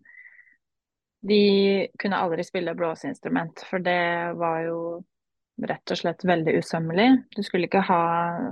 [1.24, 1.44] de
[2.00, 4.80] kunne aldri spille blåseinstrument, for det var jo
[5.68, 7.08] rett og slett veldig usømmelig.
[7.36, 8.02] Du skulle ikke ha,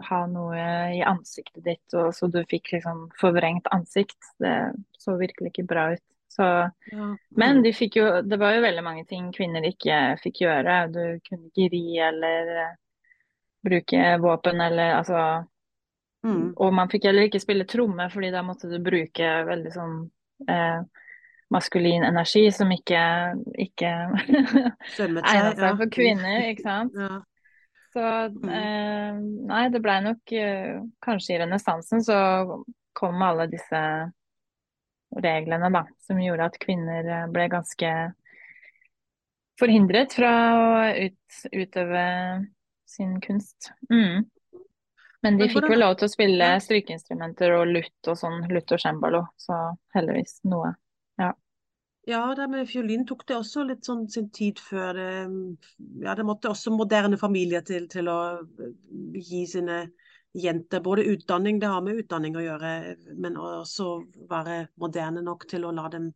[0.09, 0.67] ha noe
[0.97, 4.19] i ansiktet ditt og, så du fikk liksom forvrengt ansikt.
[4.41, 4.53] Det
[4.99, 6.03] så virkelig ikke bra ut.
[6.37, 6.45] Så,
[6.91, 7.05] Ja.
[7.39, 10.79] men de fikk jo, det var jo veldig mange ting kvinner ikke fikk gjøre.
[10.91, 12.73] Du kunne ikke ri eller eh,
[13.65, 15.21] bruke våpen eller altså
[16.25, 16.53] Mm.
[16.57, 19.97] Og man fikk heller ikke spille tromme, fordi da måtte du bruke veldig sånn
[20.49, 20.79] eh,
[21.53, 22.99] maskulin energi som ikke,
[23.67, 23.91] ikke
[24.27, 25.17] egna seg.
[25.23, 25.71] seg Ja.
[25.79, 26.93] for kvinner, ikke sant.
[26.99, 27.21] Ja.
[27.95, 28.03] Så
[28.43, 28.49] Mm.
[28.51, 32.17] eh, nei, det blei nok eh, Kanskje i renessansen så
[32.93, 33.79] kom alle disse
[35.23, 37.91] reglene, da, som gjorde at kvinner eh, ble ganske
[39.57, 40.65] forhindret fra å
[41.07, 42.03] ut, utøve
[42.85, 43.71] sin kunst.
[43.89, 44.27] Mm.
[45.25, 48.83] Men de fikk vel lov til å spille strykeinstrumenter og lutt og sånn, lutt og
[48.83, 49.57] cembalo, så
[49.95, 50.75] heldigvis noe.
[52.07, 55.07] Ja, det med fiolin tok det også litt sånn sin tid før det
[56.05, 58.69] Ja, det måtte også moderne familier til, til å eh,
[59.19, 59.81] gi sine
[60.37, 62.71] jenter både utdanning, det har med utdanning å gjøre,
[63.17, 63.89] men også
[64.29, 66.07] være moderne nok til å la dem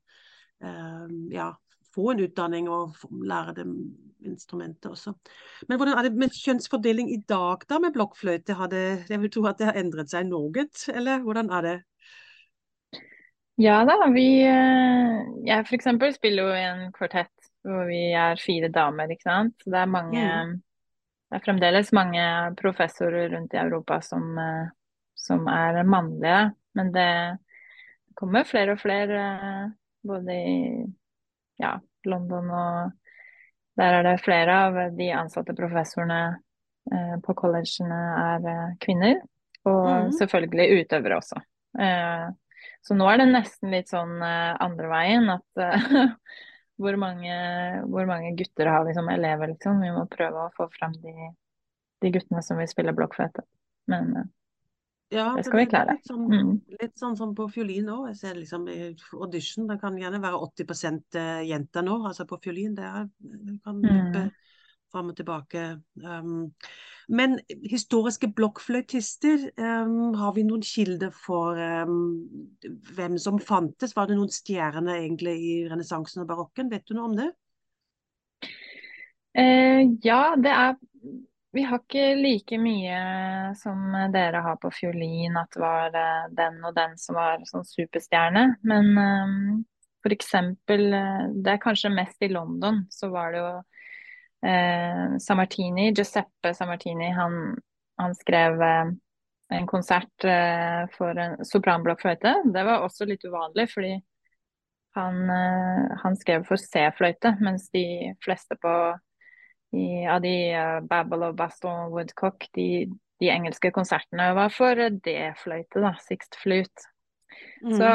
[0.63, 1.49] eh, ja,
[1.95, 2.95] få en utdanning og
[3.27, 3.75] lære dem
[4.31, 5.15] instrumentet også.
[5.67, 8.55] Men hvordan er det med kjønnsfordeling i dag da med blokkfløyte?
[9.09, 11.79] Jeg vil tro at det har endret seg noe, eller hvordan er det?
[13.59, 18.39] Ja da, vi eh, Jeg for eksempel spiller jo i en kvartett hvor vi er
[18.41, 19.55] fire damer, ikke sant.
[19.61, 20.61] Så det er mange Mm.
[21.31, 22.23] Det er fremdeles mange
[22.59, 24.65] professorer rundt i Europa som, eh,
[25.15, 26.51] som er mannlige.
[26.75, 27.37] Men det
[28.19, 29.69] kommer flere og flere eh,
[30.03, 30.57] både i
[31.61, 32.91] ja, London og
[33.79, 36.35] Der er det flere av de ansatte professorene
[36.91, 39.21] eh, på collegene er kvinner.
[39.63, 40.11] Og Mm.
[40.17, 41.39] selvfølgelig utøvere også.
[41.79, 42.27] Eh,
[42.81, 45.87] så nå er det nesten litt sånn eh, andre veien at eh,
[46.81, 47.37] hvor, mange,
[47.85, 49.81] hvor mange gutter har vi som elever, liksom.
[49.85, 51.31] Vi må prøve å få frem de,
[52.01, 53.45] de guttene som vil spille blokkfløyte.
[53.91, 54.29] Men eh,
[55.11, 55.97] Ja, Det skal vi klare.
[55.99, 58.05] Litt sånn, mm, litt sånn som på fiolin òg.
[58.13, 58.79] Jeg ser liksom i
[59.19, 62.77] audition, det kan gjerne være 80 jenter nå, altså på fiolin.
[62.77, 63.09] Det, er,
[63.65, 64.31] kan mm.
[64.91, 65.63] Fram og tilbake.
[66.03, 66.51] Um,
[67.11, 71.97] men historiske blokkfløytister, um, har vi noen kilder for um,
[72.95, 73.95] hvem som fantes?
[73.97, 76.71] Var det noen stjerner egentlig i renessansen og barokken?
[76.71, 77.31] Vet du noe om det?
[79.37, 80.79] Uh, ja, det er
[81.51, 82.99] Vi har ikke like mye
[83.59, 87.65] som dere har på fiolin, at det var eh, den og den som var sånn
[87.67, 88.43] superstjerne.
[88.63, 89.65] Men um,
[90.03, 93.51] for eksempel, eh, det er kanskje mest i London, så var det jo
[94.45, 97.57] eh, Samartini, Giuseppe Sammartini, han,
[98.01, 98.93] han skrev eh,
[99.51, 102.35] en konsert eh, for en sopranblokkfløyte.
[102.53, 103.93] Det var også litt uvanlig, fordi
[104.97, 107.85] han, eh, han skrev for C-fløyte, mens de
[108.23, 108.75] fleste på
[109.71, 112.89] i, av de uh, Babble og Baston Woodcock, de,
[113.23, 116.90] de engelske konsertene var for D-fløyte, da, sixth flute.
[117.61, 117.77] Så Mm.
[117.77, 117.85] Så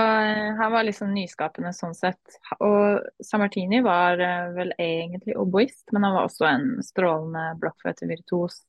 [0.63, 2.37] han var liksom nyskapende sånn sett.
[2.61, 8.61] Og Sammartini var eh, vel egentlig oboist, men han var også en strålende blokkfløytevirtuos.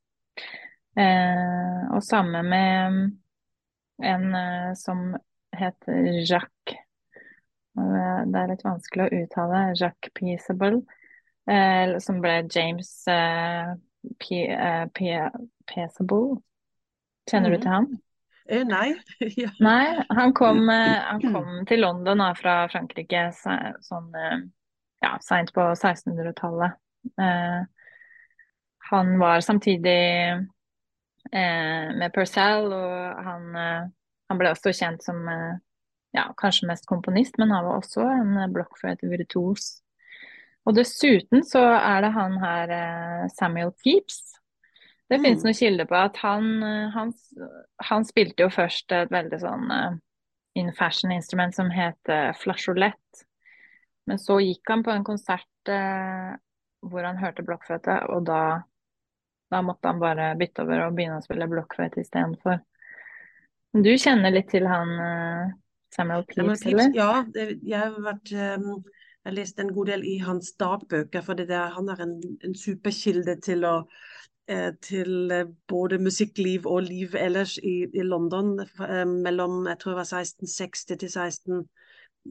[0.97, 3.12] Eh, og sammen med
[4.03, 5.15] en eh, som
[5.56, 6.77] heter Jacques
[7.77, 9.75] det- er litt vanskelig å uttale.
[9.77, 10.82] Jacques Peaceable.
[11.47, 13.75] Eh, som ble James eh,
[14.32, 14.86] eh,
[15.67, 16.41] Peaceable.
[17.30, 17.62] Kjenner du Mm.
[17.62, 18.01] til han?
[18.49, 18.95] Eh, nei.
[19.36, 19.49] ja.
[19.60, 24.38] Nei, han kom, eh, han kom til London fra Frankrike sånn eh,
[25.03, 26.77] ja, seint på 1600-tallet.
[27.19, 27.60] Eh,
[28.88, 29.97] han var samtidig
[30.31, 33.49] eh, med Purcell, og han,
[34.31, 35.27] han ble også kjent som
[36.15, 39.67] ja, kanskje mest komponist, men han var også en blokkfløytevirtuos.
[40.67, 42.73] Og dessuten så er det han her
[43.36, 44.37] Samuel Pepys.
[45.08, 45.24] Det Mm.
[45.24, 47.13] finnes noen kilder på at han, eh, han,
[47.89, 49.93] han spilte jo først et veldig sånn eh,
[50.60, 53.24] in fashion instrument som het eh, flasjolett.
[54.08, 56.34] Men så gikk han på en konsert eh,
[56.88, 58.41] hvor han hørte blokkfløyte, og da,
[59.52, 62.60] da måtte han bare bytte over og begynne å spille blokkfløyte istedenfor.
[63.74, 64.91] Du kjenner litt til han
[65.93, 66.93] Samuel Pepys, eller?
[66.96, 71.24] ja, det, jeg har vært um, Jeg har lest en god del i hans dagbøker,
[71.26, 72.13] for der, han er en,
[72.48, 73.74] en superkilde til å
[74.81, 79.97] til eh, både musikkliv og liv ellers i, i London eh, mellom jeg tror det
[79.97, 81.67] var 1660 til 16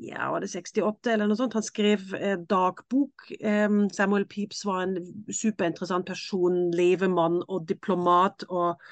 [0.07, 1.55] ja, var det 68 eller noe sånt.
[1.57, 3.31] Han skrev eh, dagbok.
[3.41, 4.99] Eh, Samuel Pepys var en
[5.33, 8.45] superinteressant person, levemann og diplomat.
[8.49, 8.83] og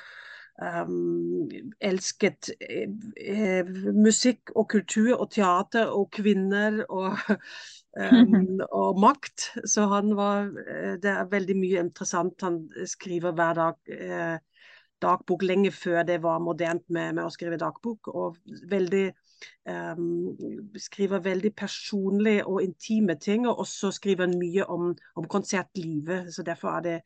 [0.63, 1.49] um,
[1.81, 2.89] elsket eh,
[3.21, 7.19] eh, musikk og kultur og teater og kvinner og,
[7.97, 9.51] um, og makt.
[9.71, 13.95] Så han var eh, Det er veldig mye interessant han skriver hver dag.
[13.99, 14.37] Eh,
[15.05, 18.09] dagbok lenge før det var modernt med, med å skrive dagbok.
[18.15, 18.39] Og
[18.71, 19.05] veldig
[19.69, 20.35] um,
[20.81, 26.33] skriver veldig personlige og intime ting, og også skriver mye om, om konsertlivet.
[26.35, 26.99] Så derfor er det,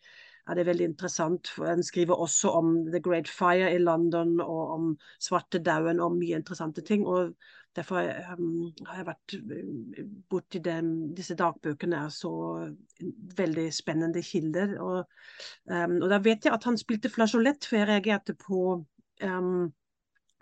[0.49, 1.51] er det veldig interessant.
[1.59, 6.85] Han skriver også om The Great Fire i London og om svartedauden og mye interessante
[6.87, 7.07] ting.
[7.07, 7.35] og
[7.77, 8.01] Derfor
[8.39, 10.93] um, har jeg vært eh, borti dem.
[11.15, 12.33] Disse dagbøkene er så
[13.39, 14.77] veldig spennende kilder.
[14.83, 15.05] Og,
[15.71, 18.63] um, og da vet jeg at han spilte flasjolett, for jeg reagerte på
[19.25, 19.69] um,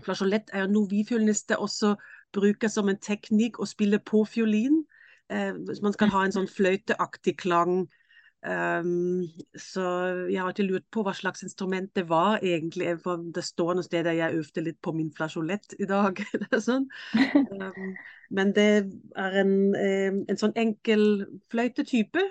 [0.05, 1.95] Flasjolett er jo noe vi fiolinister også
[2.37, 4.83] bruker som en teknikk å spille på fiolin.
[5.33, 7.87] Eh, man skal ha en sånn fløyteaktig klang.
[8.47, 9.25] Um,
[9.59, 9.83] så
[10.31, 12.95] jeg har alltid lurt på hva slags instrument det var egentlig.
[13.35, 16.21] Det står noen steder jeg øvde litt på min flasjolett i dag.
[16.69, 16.87] sånn.
[17.17, 17.95] um,
[18.37, 18.71] men det
[19.17, 22.25] er en, en sånn enkel fløytetype.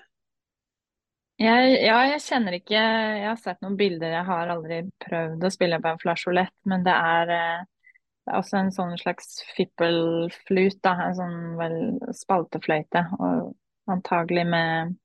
[1.35, 4.13] Jeg, ja, jeg kjenner ikke Jeg har sett noen bilder.
[4.13, 8.39] Jeg har aldri prøvd å spille på en flasjolett, men det er, eh, det er
[8.39, 10.93] også en sånn slags fippelflut, da.
[11.09, 11.75] En sånn vel
[12.15, 13.03] spaltefløyte.
[13.19, 13.51] Og
[13.91, 14.95] antagelig med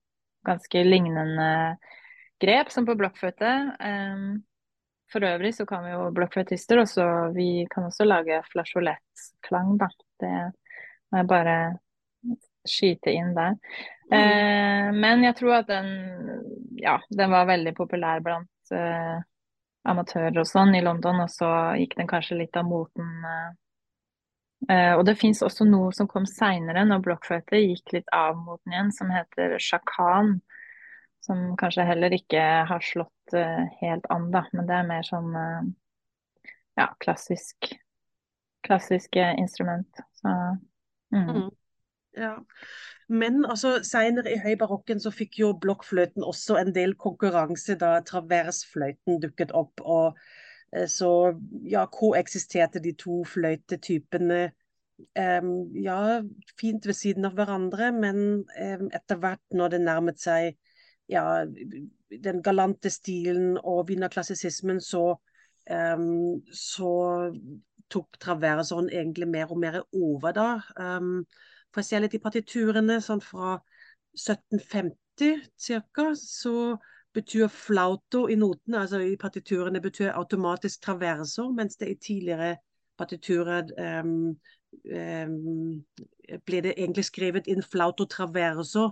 [0.47, 1.51] ganske lignende
[2.41, 3.51] grep som på blokkføtte.
[5.13, 9.89] For øvrig så kan vi jo blokkføtister også Vi kan også lage flasjolettklang, da.
[10.21, 10.35] Det
[11.11, 11.57] må jeg bare
[12.69, 13.57] skyte inn der.
[14.11, 14.17] Mm.
[14.19, 15.91] Eh, men jeg tror at den
[16.81, 19.19] ja, den var veldig populær blant eh,
[19.89, 21.51] amatører og sånn i London, og så
[21.81, 23.11] gikk den kanskje litt av moten.
[23.25, 23.51] Eh.
[24.69, 28.75] Eh og det fins også noe som kom seinere, når blokkfløyte gikk litt av moten
[28.75, 30.41] igjen, som heter sjakan.
[31.21, 35.35] Som kanskje heller ikke har slått eh, helt an, da, men det er mer sånn
[35.37, 35.71] eh,
[36.81, 37.75] ja, klassisk
[38.65, 40.01] klassisk instrument.
[40.21, 40.29] Så
[41.15, 41.29] mm.
[41.29, 41.51] Mm.
[42.17, 42.35] Ja.
[43.09, 49.21] Men altså, seinere i høybarokken så fikk jo blokkfløyten også en del konkurranse da traversfløyten
[49.23, 49.81] dukket opp.
[49.81, 50.19] og
[50.71, 51.11] Så
[51.67, 54.43] ja, koeksisterte de to fløytetypene
[55.83, 55.99] ja,
[56.61, 58.21] fint ved siden av hverandre, men
[58.95, 60.59] etter hvert når det nærmet seg
[61.11, 61.25] ja,
[62.23, 65.17] den galante stilen og wienerklassisismen, så,
[66.55, 66.93] så
[67.91, 70.49] tok traverseren egentlig mer og mer over da.
[70.79, 71.25] Um,
[71.71, 73.57] for jeg ser litt i partiturene sånn fra
[74.19, 76.55] 1750 ca., så
[77.15, 82.55] betyr flauto i notene, altså i partiturene, betyr automatisk traverso, mens det i tidligere
[83.01, 83.71] partiturer
[84.05, 84.35] um,
[84.93, 85.37] um,
[86.47, 88.91] ble det egentlig skrevet inn flauto traverso,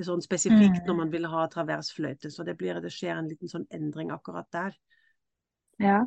[0.00, 0.86] sånn spesifikt mm.
[0.88, 2.30] når man vil ha traversfløyte.
[2.32, 4.76] Så det, blir, det skjer en liten sånn endring akkurat der.
[5.82, 6.00] Ja.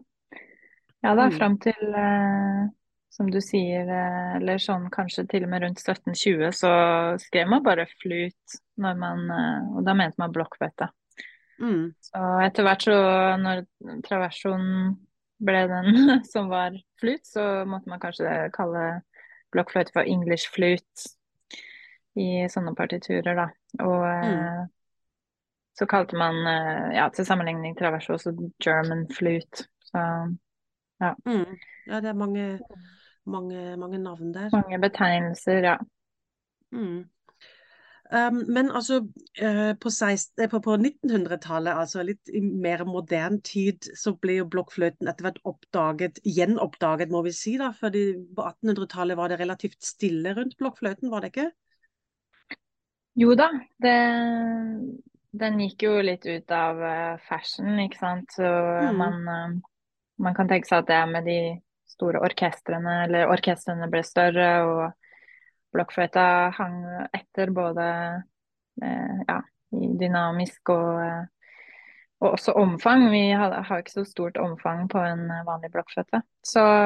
[1.04, 1.36] Ja, da mm.
[1.38, 2.66] fram til uh,
[3.18, 6.72] som du sier, eh, eller sånn kanskje til og med rundt 1720, så
[7.22, 10.92] skrev man bare flut når man eh, Og da mente man blokkfløyte.
[11.62, 11.92] Mm.
[12.04, 12.96] Så etter hvert så,
[13.42, 13.64] når
[14.06, 14.96] traversoen
[15.44, 15.92] ble den
[16.34, 18.88] som var flut, så måtte man kanskje kalle
[19.54, 21.14] blokkfløyte for English flute
[22.18, 23.48] i sånne partiturer, da.
[23.86, 24.34] Og mm.
[24.34, 24.66] Eh,
[25.78, 26.40] så kalte man,
[26.96, 28.32] ja, til sammenligning traverso også
[28.64, 29.68] German flute.
[29.86, 30.02] Så
[31.04, 31.12] ja.
[31.30, 31.52] Mm.
[31.86, 32.48] Ja, det er mange
[33.28, 34.50] mange, mange navn der.
[34.52, 35.78] Mange betegnelser, ja.
[36.72, 37.10] Mm.
[38.08, 39.02] Um, men altså,
[39.42, 44.46] uh, på, eh, på, på 1900-tallet, altså litt i mer moderne tid, så ble jo
[44.54, 47.58] blokkfløyten etter hvert oppdaget, gjenoppdaget, må vi si.
[47.60, 51.50] da, fordi På 1800-tallet var det relativt stille rundt blokkfløyten, var det ikke?
[53.18, 53.50] Jo da,
[53.84, 53.98] det,
[55.44, 58.38] den gikk jo litt ut av uh, fashion, ikke sant.
[58.38, 59.02] Så mm.
[59.04, 59.60] man,
[60.16, 61.40] man kan tenke seg at det er med de
[61.92, 65.07] store orkestrene, eller orkestrene ble større, og
[65.76, 66.26] blokkfløyta
[66.58, 66.84] hang
[67.16, 67.88] etter både
[68.84, 69.40] eh, ja,
[69.72, 71.24] dynamisk og, eh,
[72.24, 73.08] og også omfang.
[73.14, 76.24] Vi har, ikke så stort omfang på en vanlig blokkfløyte.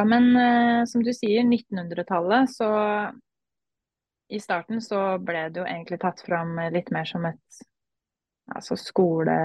[0.09, 2.71] Men eh, som du sier, 1900-tallet, så
[4.31, 7.63] i starten så ble det jo egentlig tatt fram litt mer som et
[8.51, 9.37] altså skole,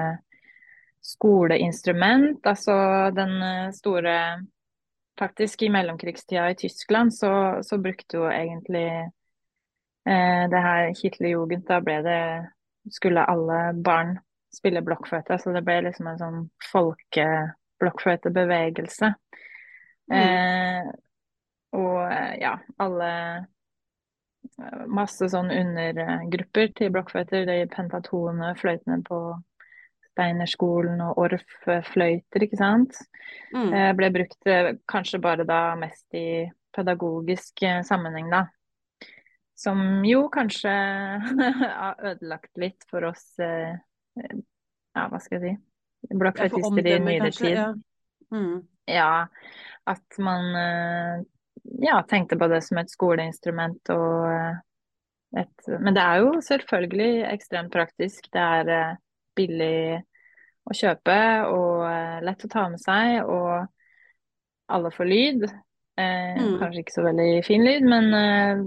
[1.03, 2.39] skoleinstrument.
[2.47, 2.77] Altså
[3.15, 3.41] den
[3.75, 4.15] store
[5.19, 9.11] faktisk i mellomkrigstida i Tyskland så, så brukte jo egentlig
[10.07, 12.47] det her Hitlerjugend, da ble det
[12.95, 14.23] Skulle alle barn
[14.55, 19.11] spille blokkfløyte, så det ble liksom en sånn folkeblokkfløytebevegelse.
[20.07, 20.15] Mm.
[20.21, 20.87] Eh,
[21.75, 21.99] og
[22.39, 23.11] ja, alle
[24.87, 27.45] Masse sånn undergrupper til blokkfløyter.
[27.49, 29.19] De pentatone fløytene på
[30.17, 32.97] Steinerskolen og Orff-fløyter, ikke sant.
[33.53, 33.69] Mm.
[33.69, 36.47] Eh, ble brukt eh, kanskje bare da mest i
[36.77, 38.47] pedagogisk eh, sammenheng, da.
[39.57, 40.73] Som jo kanskje
[41.81, 43.25] har ødelagt litt for oss
[44.97, 47.57] ja, hva skal jeg si, blokkfløytister i nyere tid.
[47.57, 47.71] Ja.
[48.35, 48.61] Mm.
[48.87, 49.27] Ja,
[49.85, 51.25] at man eh,
[51.83, 54.63] ja, tenkte på det som et skoleinstrument og eh,
[55.37, 58.29] et Men det er jo selvfølgelig ekstremt praktisk.
[58.33, 58.99] Det er eh,
[59.37, 59.99] billig
[60.67, 61.17] å kjøpe
[61.53, 63.67] og lett å ta med seg, og
[64.75, 65.45] alle får lyd.
[65.97, 66.59] Eh, Mm.
[66.61, 68.59] kanskje ikke så veldig fin lyd, men eh,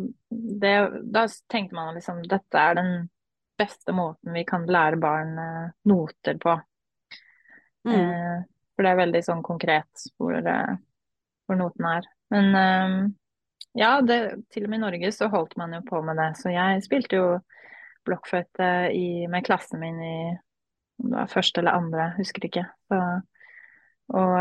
[0.61, 0.73] det,
[1.13, 2.93] da tenkte man liksom dette er den
[3.59, 6.55] beste måten vi kan lære barn eh, noter på.
[7.85, 7.93] Mm.
[7.93, 8.39] Eh,
[8.73, 10.73] for det er veldig sånn konkret hvor, eh,
[11.45, 12.09] hvor noten er.
[12.33, 12.97] Men eh,
[13.77, 14.19] ja, det,
[14.49, 16.31] til og med i Norge så holdt man jo på med det.
[16.41, 17.27] Så jeg spilte jo
[18.09, 18.89] blokkfløyte
[19.29, 20.15] med klassen min i
[20.99, 22.65] om det var første eller andre, husker ikke.
[22.89, 22.97] Så,
[24.17, 24.33] og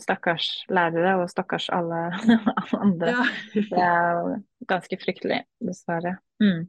[0.00, 2.06] stakkars lærere og stakkars alle,
[2.84, 3.12] andre.
[3.14, 3.24] Ja.
[3.54, 4.36] Det er jo
[4.68, 6.16] ganske fryktelig, dessverre.
[6.40, 6.66] Mm.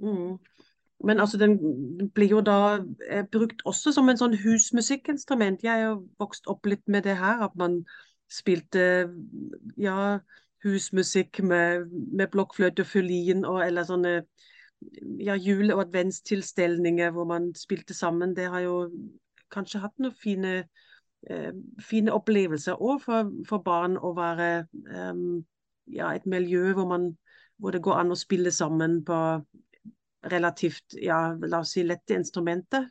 [0.00, 0.38] Mm.
[1.04, 1.58] Men altså, den
[2.14, 2.78] blir jo da
[3.10, 5.64] eh, brukt også som en sånn husmusikkinstrument.
[5.64, 7.82] Jeg jo vokst opp litt med det her, at man
[8.32, 9.06] spilte
[9.78, 10.18] ja,
[10.64, 14.14] husmusikk med, med blokkfløyte og fiolin, og, eller sånne
[15.20, 18.34] ja, jule- og adventstilstelninger hvor man spilte sammen.
[18.36, 18.90] Det har jo
[19.52, 20.56] kanskje hatt noen fine,
[21.82, 24.66] fine opplevelser òg for, for barn å være
[25.10, 25.44] um,
[25.90, 27.08] ja, et miljø hvor, man,
[27.58, 29.18] hvor det går an å spille sammen på
[30.26, 32.88] relativt, ja, la oss si lette instrumenter.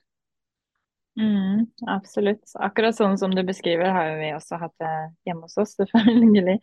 [1.20, 2.44] Mm, absolutt.
[2.60, 4.94] Akkurat sånn som du beskriver, har vi også hatt det
[5.28, 6.60] hjemme hos oss, selvfølgelig.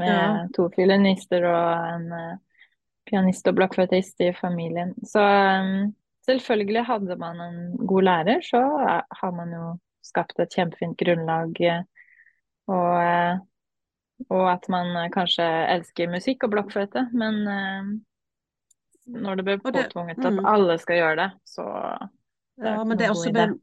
[0.00, 0.46] Med Ja.
[0.54, 2.36] to fiolinister og en eh,
[3.10, 4.94] pianist og blokkfløytist i familien.
[5.04, 5.90] Så um,
[6.26, 9.64] selvfølgelig hadde man en god lærer, så eh, har man jo
[10.10, 11.56] skapt et kjempefint grunnlag.
[11.62, 11.82] eh,
[12.70, 13.38] Og, eh,
[14.28, 17.40] og at man eh, kanskje elsker musikk og blokkfløyte, men
[19.10, 20.44] når det blir påtvunget at mm.
[20.46, 21.64] alle skal gjøre det, så
[22.60, 23.56] det er Ja, men det er også med,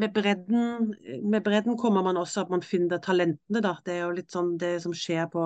[0.00, 0.94] med bredden
[1.28, 3.74] Med bredden kommer man også at man finner talentene, da.
[3.84, 5.44] Det er jo litt sånn det som skjer på,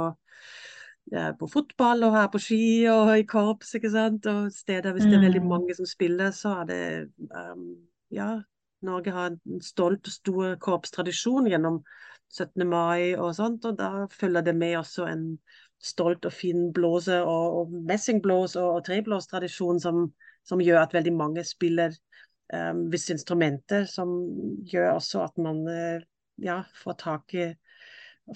[1.41, 2.61] på fotball og her på ski
[2.93, 4.28] og i korps, ikke sant.
[4.30, 5.49] Og steder hvis det er veldig Mm.
[5.51, 6.82] mange som spiller, så er det
[7.35, 7.66] um,
[8.14, 8.37] Ja,
[8.85, 11.82] Norge har en stolt og stor korpstradisjon gjennom
[12.35, 12.64] 17.
[12.68, 15.26] mai og sånt, og da følger det med også en
[15.85, 20.07] stolt og fin blåse- og, og messingblås- og, og treblåstradisjon som,
[20.47, 21.95] som gjør at veldig mange spiller
[22.55, 24.14] um, visse instrumenter, som
[24.70, 26.05] gjør også at man uh,
[26.43, 27.51] ja, får tak i,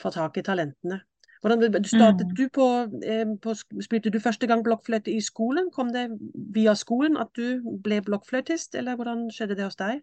[0.01, 1.01] får tak i talentene.
[1.41, 2.35] Hvordan du startet Mm.
[2.35, 2.67] du på,
[3.07, 5.71] eh, på Spilte du første gang blokkfløyte i skolen?
[5.71, 6.11] Kom det
[6.55, 10.03] via skolen at du ble blokkfløytist, eller hvordan skjedde det hos deg?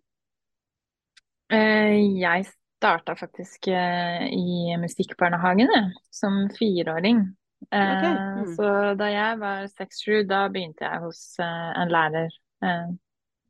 [1.53, 7.23] Eh, Jeg starta faktisk eh, i musikkbarnehagen jeg, som fireåring.
[7.71, 8.55] Eh, Ok, mm.
[8.55, 12.29] Så da jeg var seks-sju, da begynte jeg hos eh, en lærer.
[12.63, 12.87] Eh,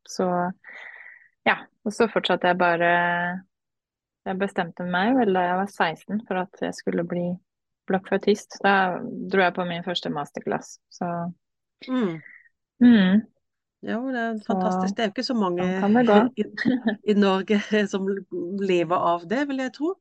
[0.06, 0.28] Så
[1.46, 2.90] ja, og så fortsatte jeg bare
[4.26, 7.26] Jeg bestemte meg vel da jeg var 16 for at jeg skulle bli
[7.90, 8.60] blokkfløytist.
[8.64, 8.98] Da
[9.30, 10.80] dro jeg på min første masterclass.
[10.90, 11.06] Så
[11.88, 12.22] Mm.
[12.80, 13.22] mm,
[13.86, 14.96] Jo, det er fantastisk.
[14.96, 15.66] Det er jo ikke så mange
[16.08, 16.46] sånn i,
[17.12, 17.60] i Norge
[17.92, 18.08] som
[18.62, 19.92] lever av det, vil jeg tro.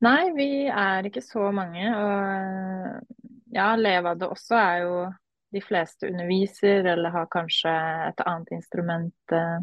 [0.00, 1.84] Nei, vi er ikke så mange.
[1.92, 4.94] Og ja, leve av det også er jo
[5.52, 7.72] de fleste underviser eller har kanskje
[8.06, 9.58] et annet instrument eh,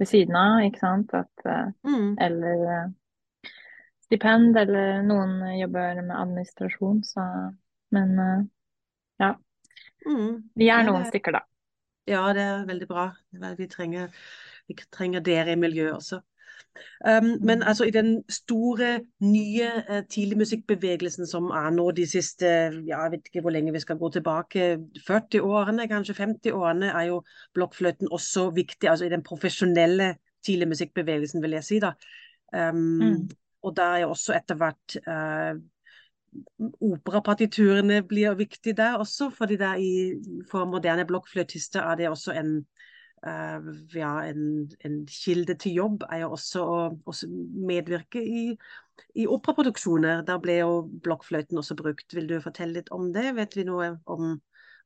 [0.00, 1.12] ved siden av, ikke sant.
[1.18, 2.14] At, eh, Mm.
[2.22, 3.52] eller eh,
[4.06, 7.28] stipend, eller noen jobber med administrasjon, så
[7.92, 8.16] Men
[9.20, 9.34] ja,
[10.08, 10.48] Mm.
[10.56, 11.42] vi er noen stykker, da.
[12.08, 13.10] Ja, det er veldig bra.
[13.58, 14.08] Vi trenger,
[14.68, 16.20] vi trenger dere i miljøet også.
[17.04, 17.68] Um, men Mm.
[17.68, 22.46] altså i den store, nye uh, tidligmusikkbevegelsen som er nå de siste
[22.86, 26.86] ja, jeg vet ikke hvor lenge vi skal gå tilbake, 40 årene, kanskje 50 årene,
[26.86, 27.22] er jo
[27.54, 28.88] blokkfløyten også viktig.
[28.90, 30.14] Altså i den profesjonelle
[30.46, 31.78] tidligmusikkbevegelsen, vil jeg si.
[31.80, 31.92] da.
[32.56, 33.30] Um, Mm.
[33.62, 35.60] Og der er også etter hvert uh,
[36.80, 39.92] Operapartiturene blir viktig der også, fordi der i,
[40.50, 42.54] for moderne blokkfløytister er det også en,
[43.26, 46.78] uh, ja, en, en kilde til jobb, er jo også å
[47.12, 47.28] også
[47.68, 48.44] medvirke i,
[49.14, 50.24] i operaproduksjoner.
[50.28, 50.72] Der ble jo
[51.04, 52.08] blokkfløyten også brukt.
[52.16, 53.34] Vil du fortelle litt om det?
[53.36, 54.38] Vet vi noe om,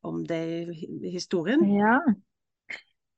[0.07, 1.63] om det i historien?
[1.77, 2.01] Ja.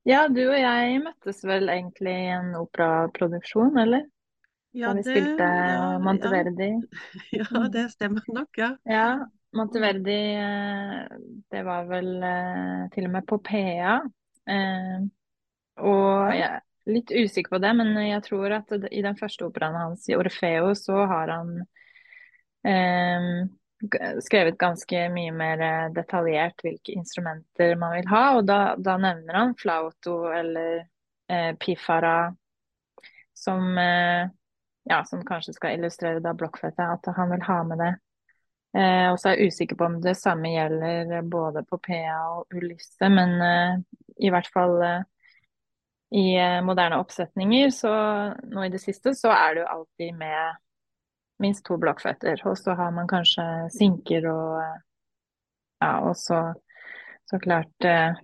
[0.09, 4.05] ja, du og jeg møttes vel egentlig i en operaproduksjon, eller?
[4.73, 6.71] Ja, Da vi det- spilte ja, Monteverdi.
[7.33, 8.77] Ja, ja, det stemmer nok, ja.
[8.85, 11.19] Ja, Monteverdi, eh,
[11.51, 13.95] det var vel eh, til og med på PA.
[14.49, 14.99] Eh,
[15.79, 19.77] og jeg er litt usikker på det, men jeg tror at i den første operaen
[19.77, 21.55] hans, i Orfeo, så har han
[22.67, 23.29] eh,
[24.25, 25.61] skrevet ganske mye mer
[25.95, 30.83] detaljert hvilke instrumenter man vil ha, og da, da nevner han flauto eller
[31.31, 32.17] eh, pifara
[33.39, 34.29] som eh,
[34.89, 37.93] ja, som kanskje skal illustrere da blokkfløyte, at han vil ha med det.
[38.79, 42.57] Eh, og så er jeg usikker på om det samme gjelder både på PA og
[42.57, 43.79] Ulisse, men eh,
[44.29, 45.07] i hvert fall eh,
[46.11, 47.93] i eh, moderne oppsetninger, så
[48.49, 50.57] nå i det siste, så er det jo alltid med
[51.43, 52.43] minst to blokkføtter.
[52.49, 54.77] Og så har man kanskje sinker og eh,
[55.85, 56.43] ja, og så,
[57.31, 58.19] så klart eh,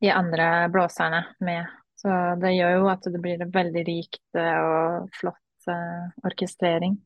[0.00, 1.66] de andre blåserne med.
[2.02, 2.10] Så
[2.42, 5.41] det gjør jo at det blir veldig rikt og flott
[6.24, 6.96] orkestrering.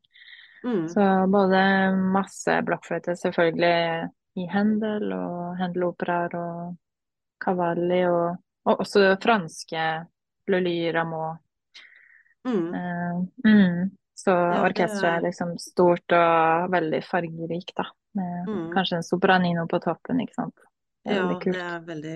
[0.65, 0.89] Mm.
[0.89, 1.01] Så
[1.31, 1.61] både
[1.97, 6.75] masse blokkfløyte, selvfølgelig i Händel og Händel-operaer og
[7.45, 8.37] Cavalli, og,
[8.67, 9.85] og, også franske
[10.51, 11.37] Lully Rameau.
[12.47, 12.75] Mm.
[12.75, 13.91] Uh, mm.
[14.17, 17.91] Så ja, orkesteret er liksom stort og veldig fargerikt, da.
[18.17, 18.69] Med mm.
[18.73, 20.67] kanskje en sopranino på toppen, ikke sant.
[21.07, 22.15] Det ja, det er veldig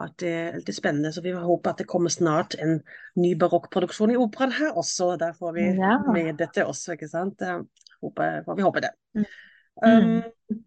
[0.00, 1.12] at det er litt spennende.
[1.12, 2.78] Så vi håper at det kommer snart en
[3.20, 5.12] ny barokkproduksjon i operaen her også.
[5.20, 5.98] Der får vi ja.
[6.12, 7.42] med dette også, ikke sant.
[8.02, 8.92] Håper, får vi håper det.
[9.16, 9.26] Mm.
[9.82, 10.62] Um,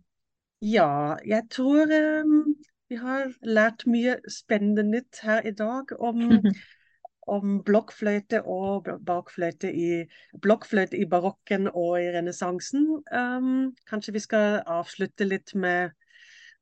[0.66, 2.56] ja, jeg tror um,
[2.90, 6.22] vi har lært mye spennende nytt her i dag om,
[7.36, 10.06] om blokkfløyte og bakfløyte i,
[10.42, 12.88] blokkfløyte i barokken og i renessansen.
[13.10, 15.96] Um, kanskje vi skal avslutte litt med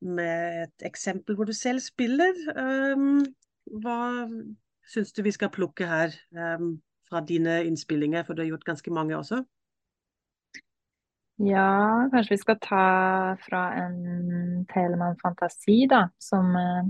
[0.04, 2.36] med et eksempel hvor du selv spiller.
[2.58, 3.24] Um,
[3.84, 4.28] hva
[4.91, 6.76] syns du vi skal plukke her um,
[7.10, 9.43] fra dine innspillinger, for du har gjort ganske mange også?
[11.43, 12.84] Ja, kanskje vi skal ta
[13.41, 16.84] fra en Telemann Fantasi, da, som, uh,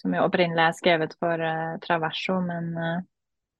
[0.00, 2.98] som jo opprinnelig er skrevet for uh, Traverso, men uh,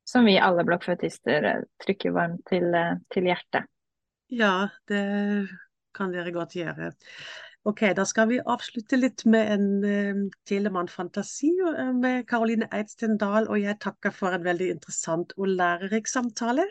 [0.09, 1.47] som vi alle blokkfløytister
[1.85, 2.75] trykker varmt til,
[3.15, 3.69] til hjertet.
[4.33, 5.05] Ja, det
[5.95, 6.91] kan dere godt gjøre.
[7.65, 13.47] Ok, da skal vi avslutte litt med en uh, Telemann-fantasi uh, med Karoline Eidsten Dahl,
[13.47, 16.65] og jeg takker for en veldig interessant og lærerik samtale.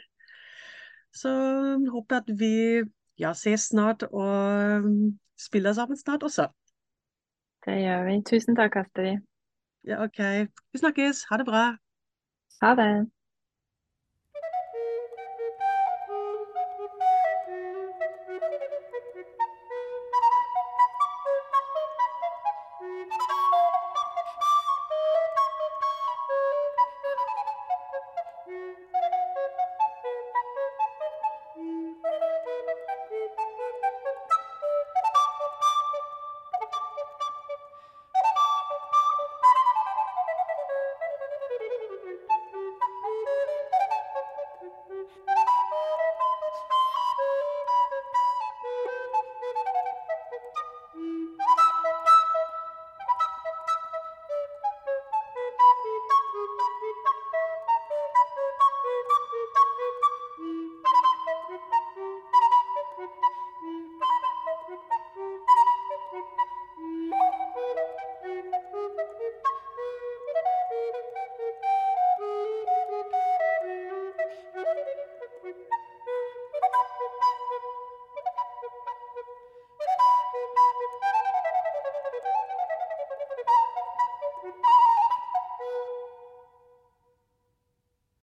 [1.16, 2.84] Så um, håper at vi
[3.20, 6.50] ja, ses snart og um, spiller sammen snart også.
[7.66, 8.20] Det gjør vi.
[8.28, 9.24] Tusen takk, Astrid.
[9.88, 10.20] Ja, ok.
[10.74, 11.24] Vi snakkes.
[11.30, 11.66] Ha det bra.
[12.62, 12.94] Ha det.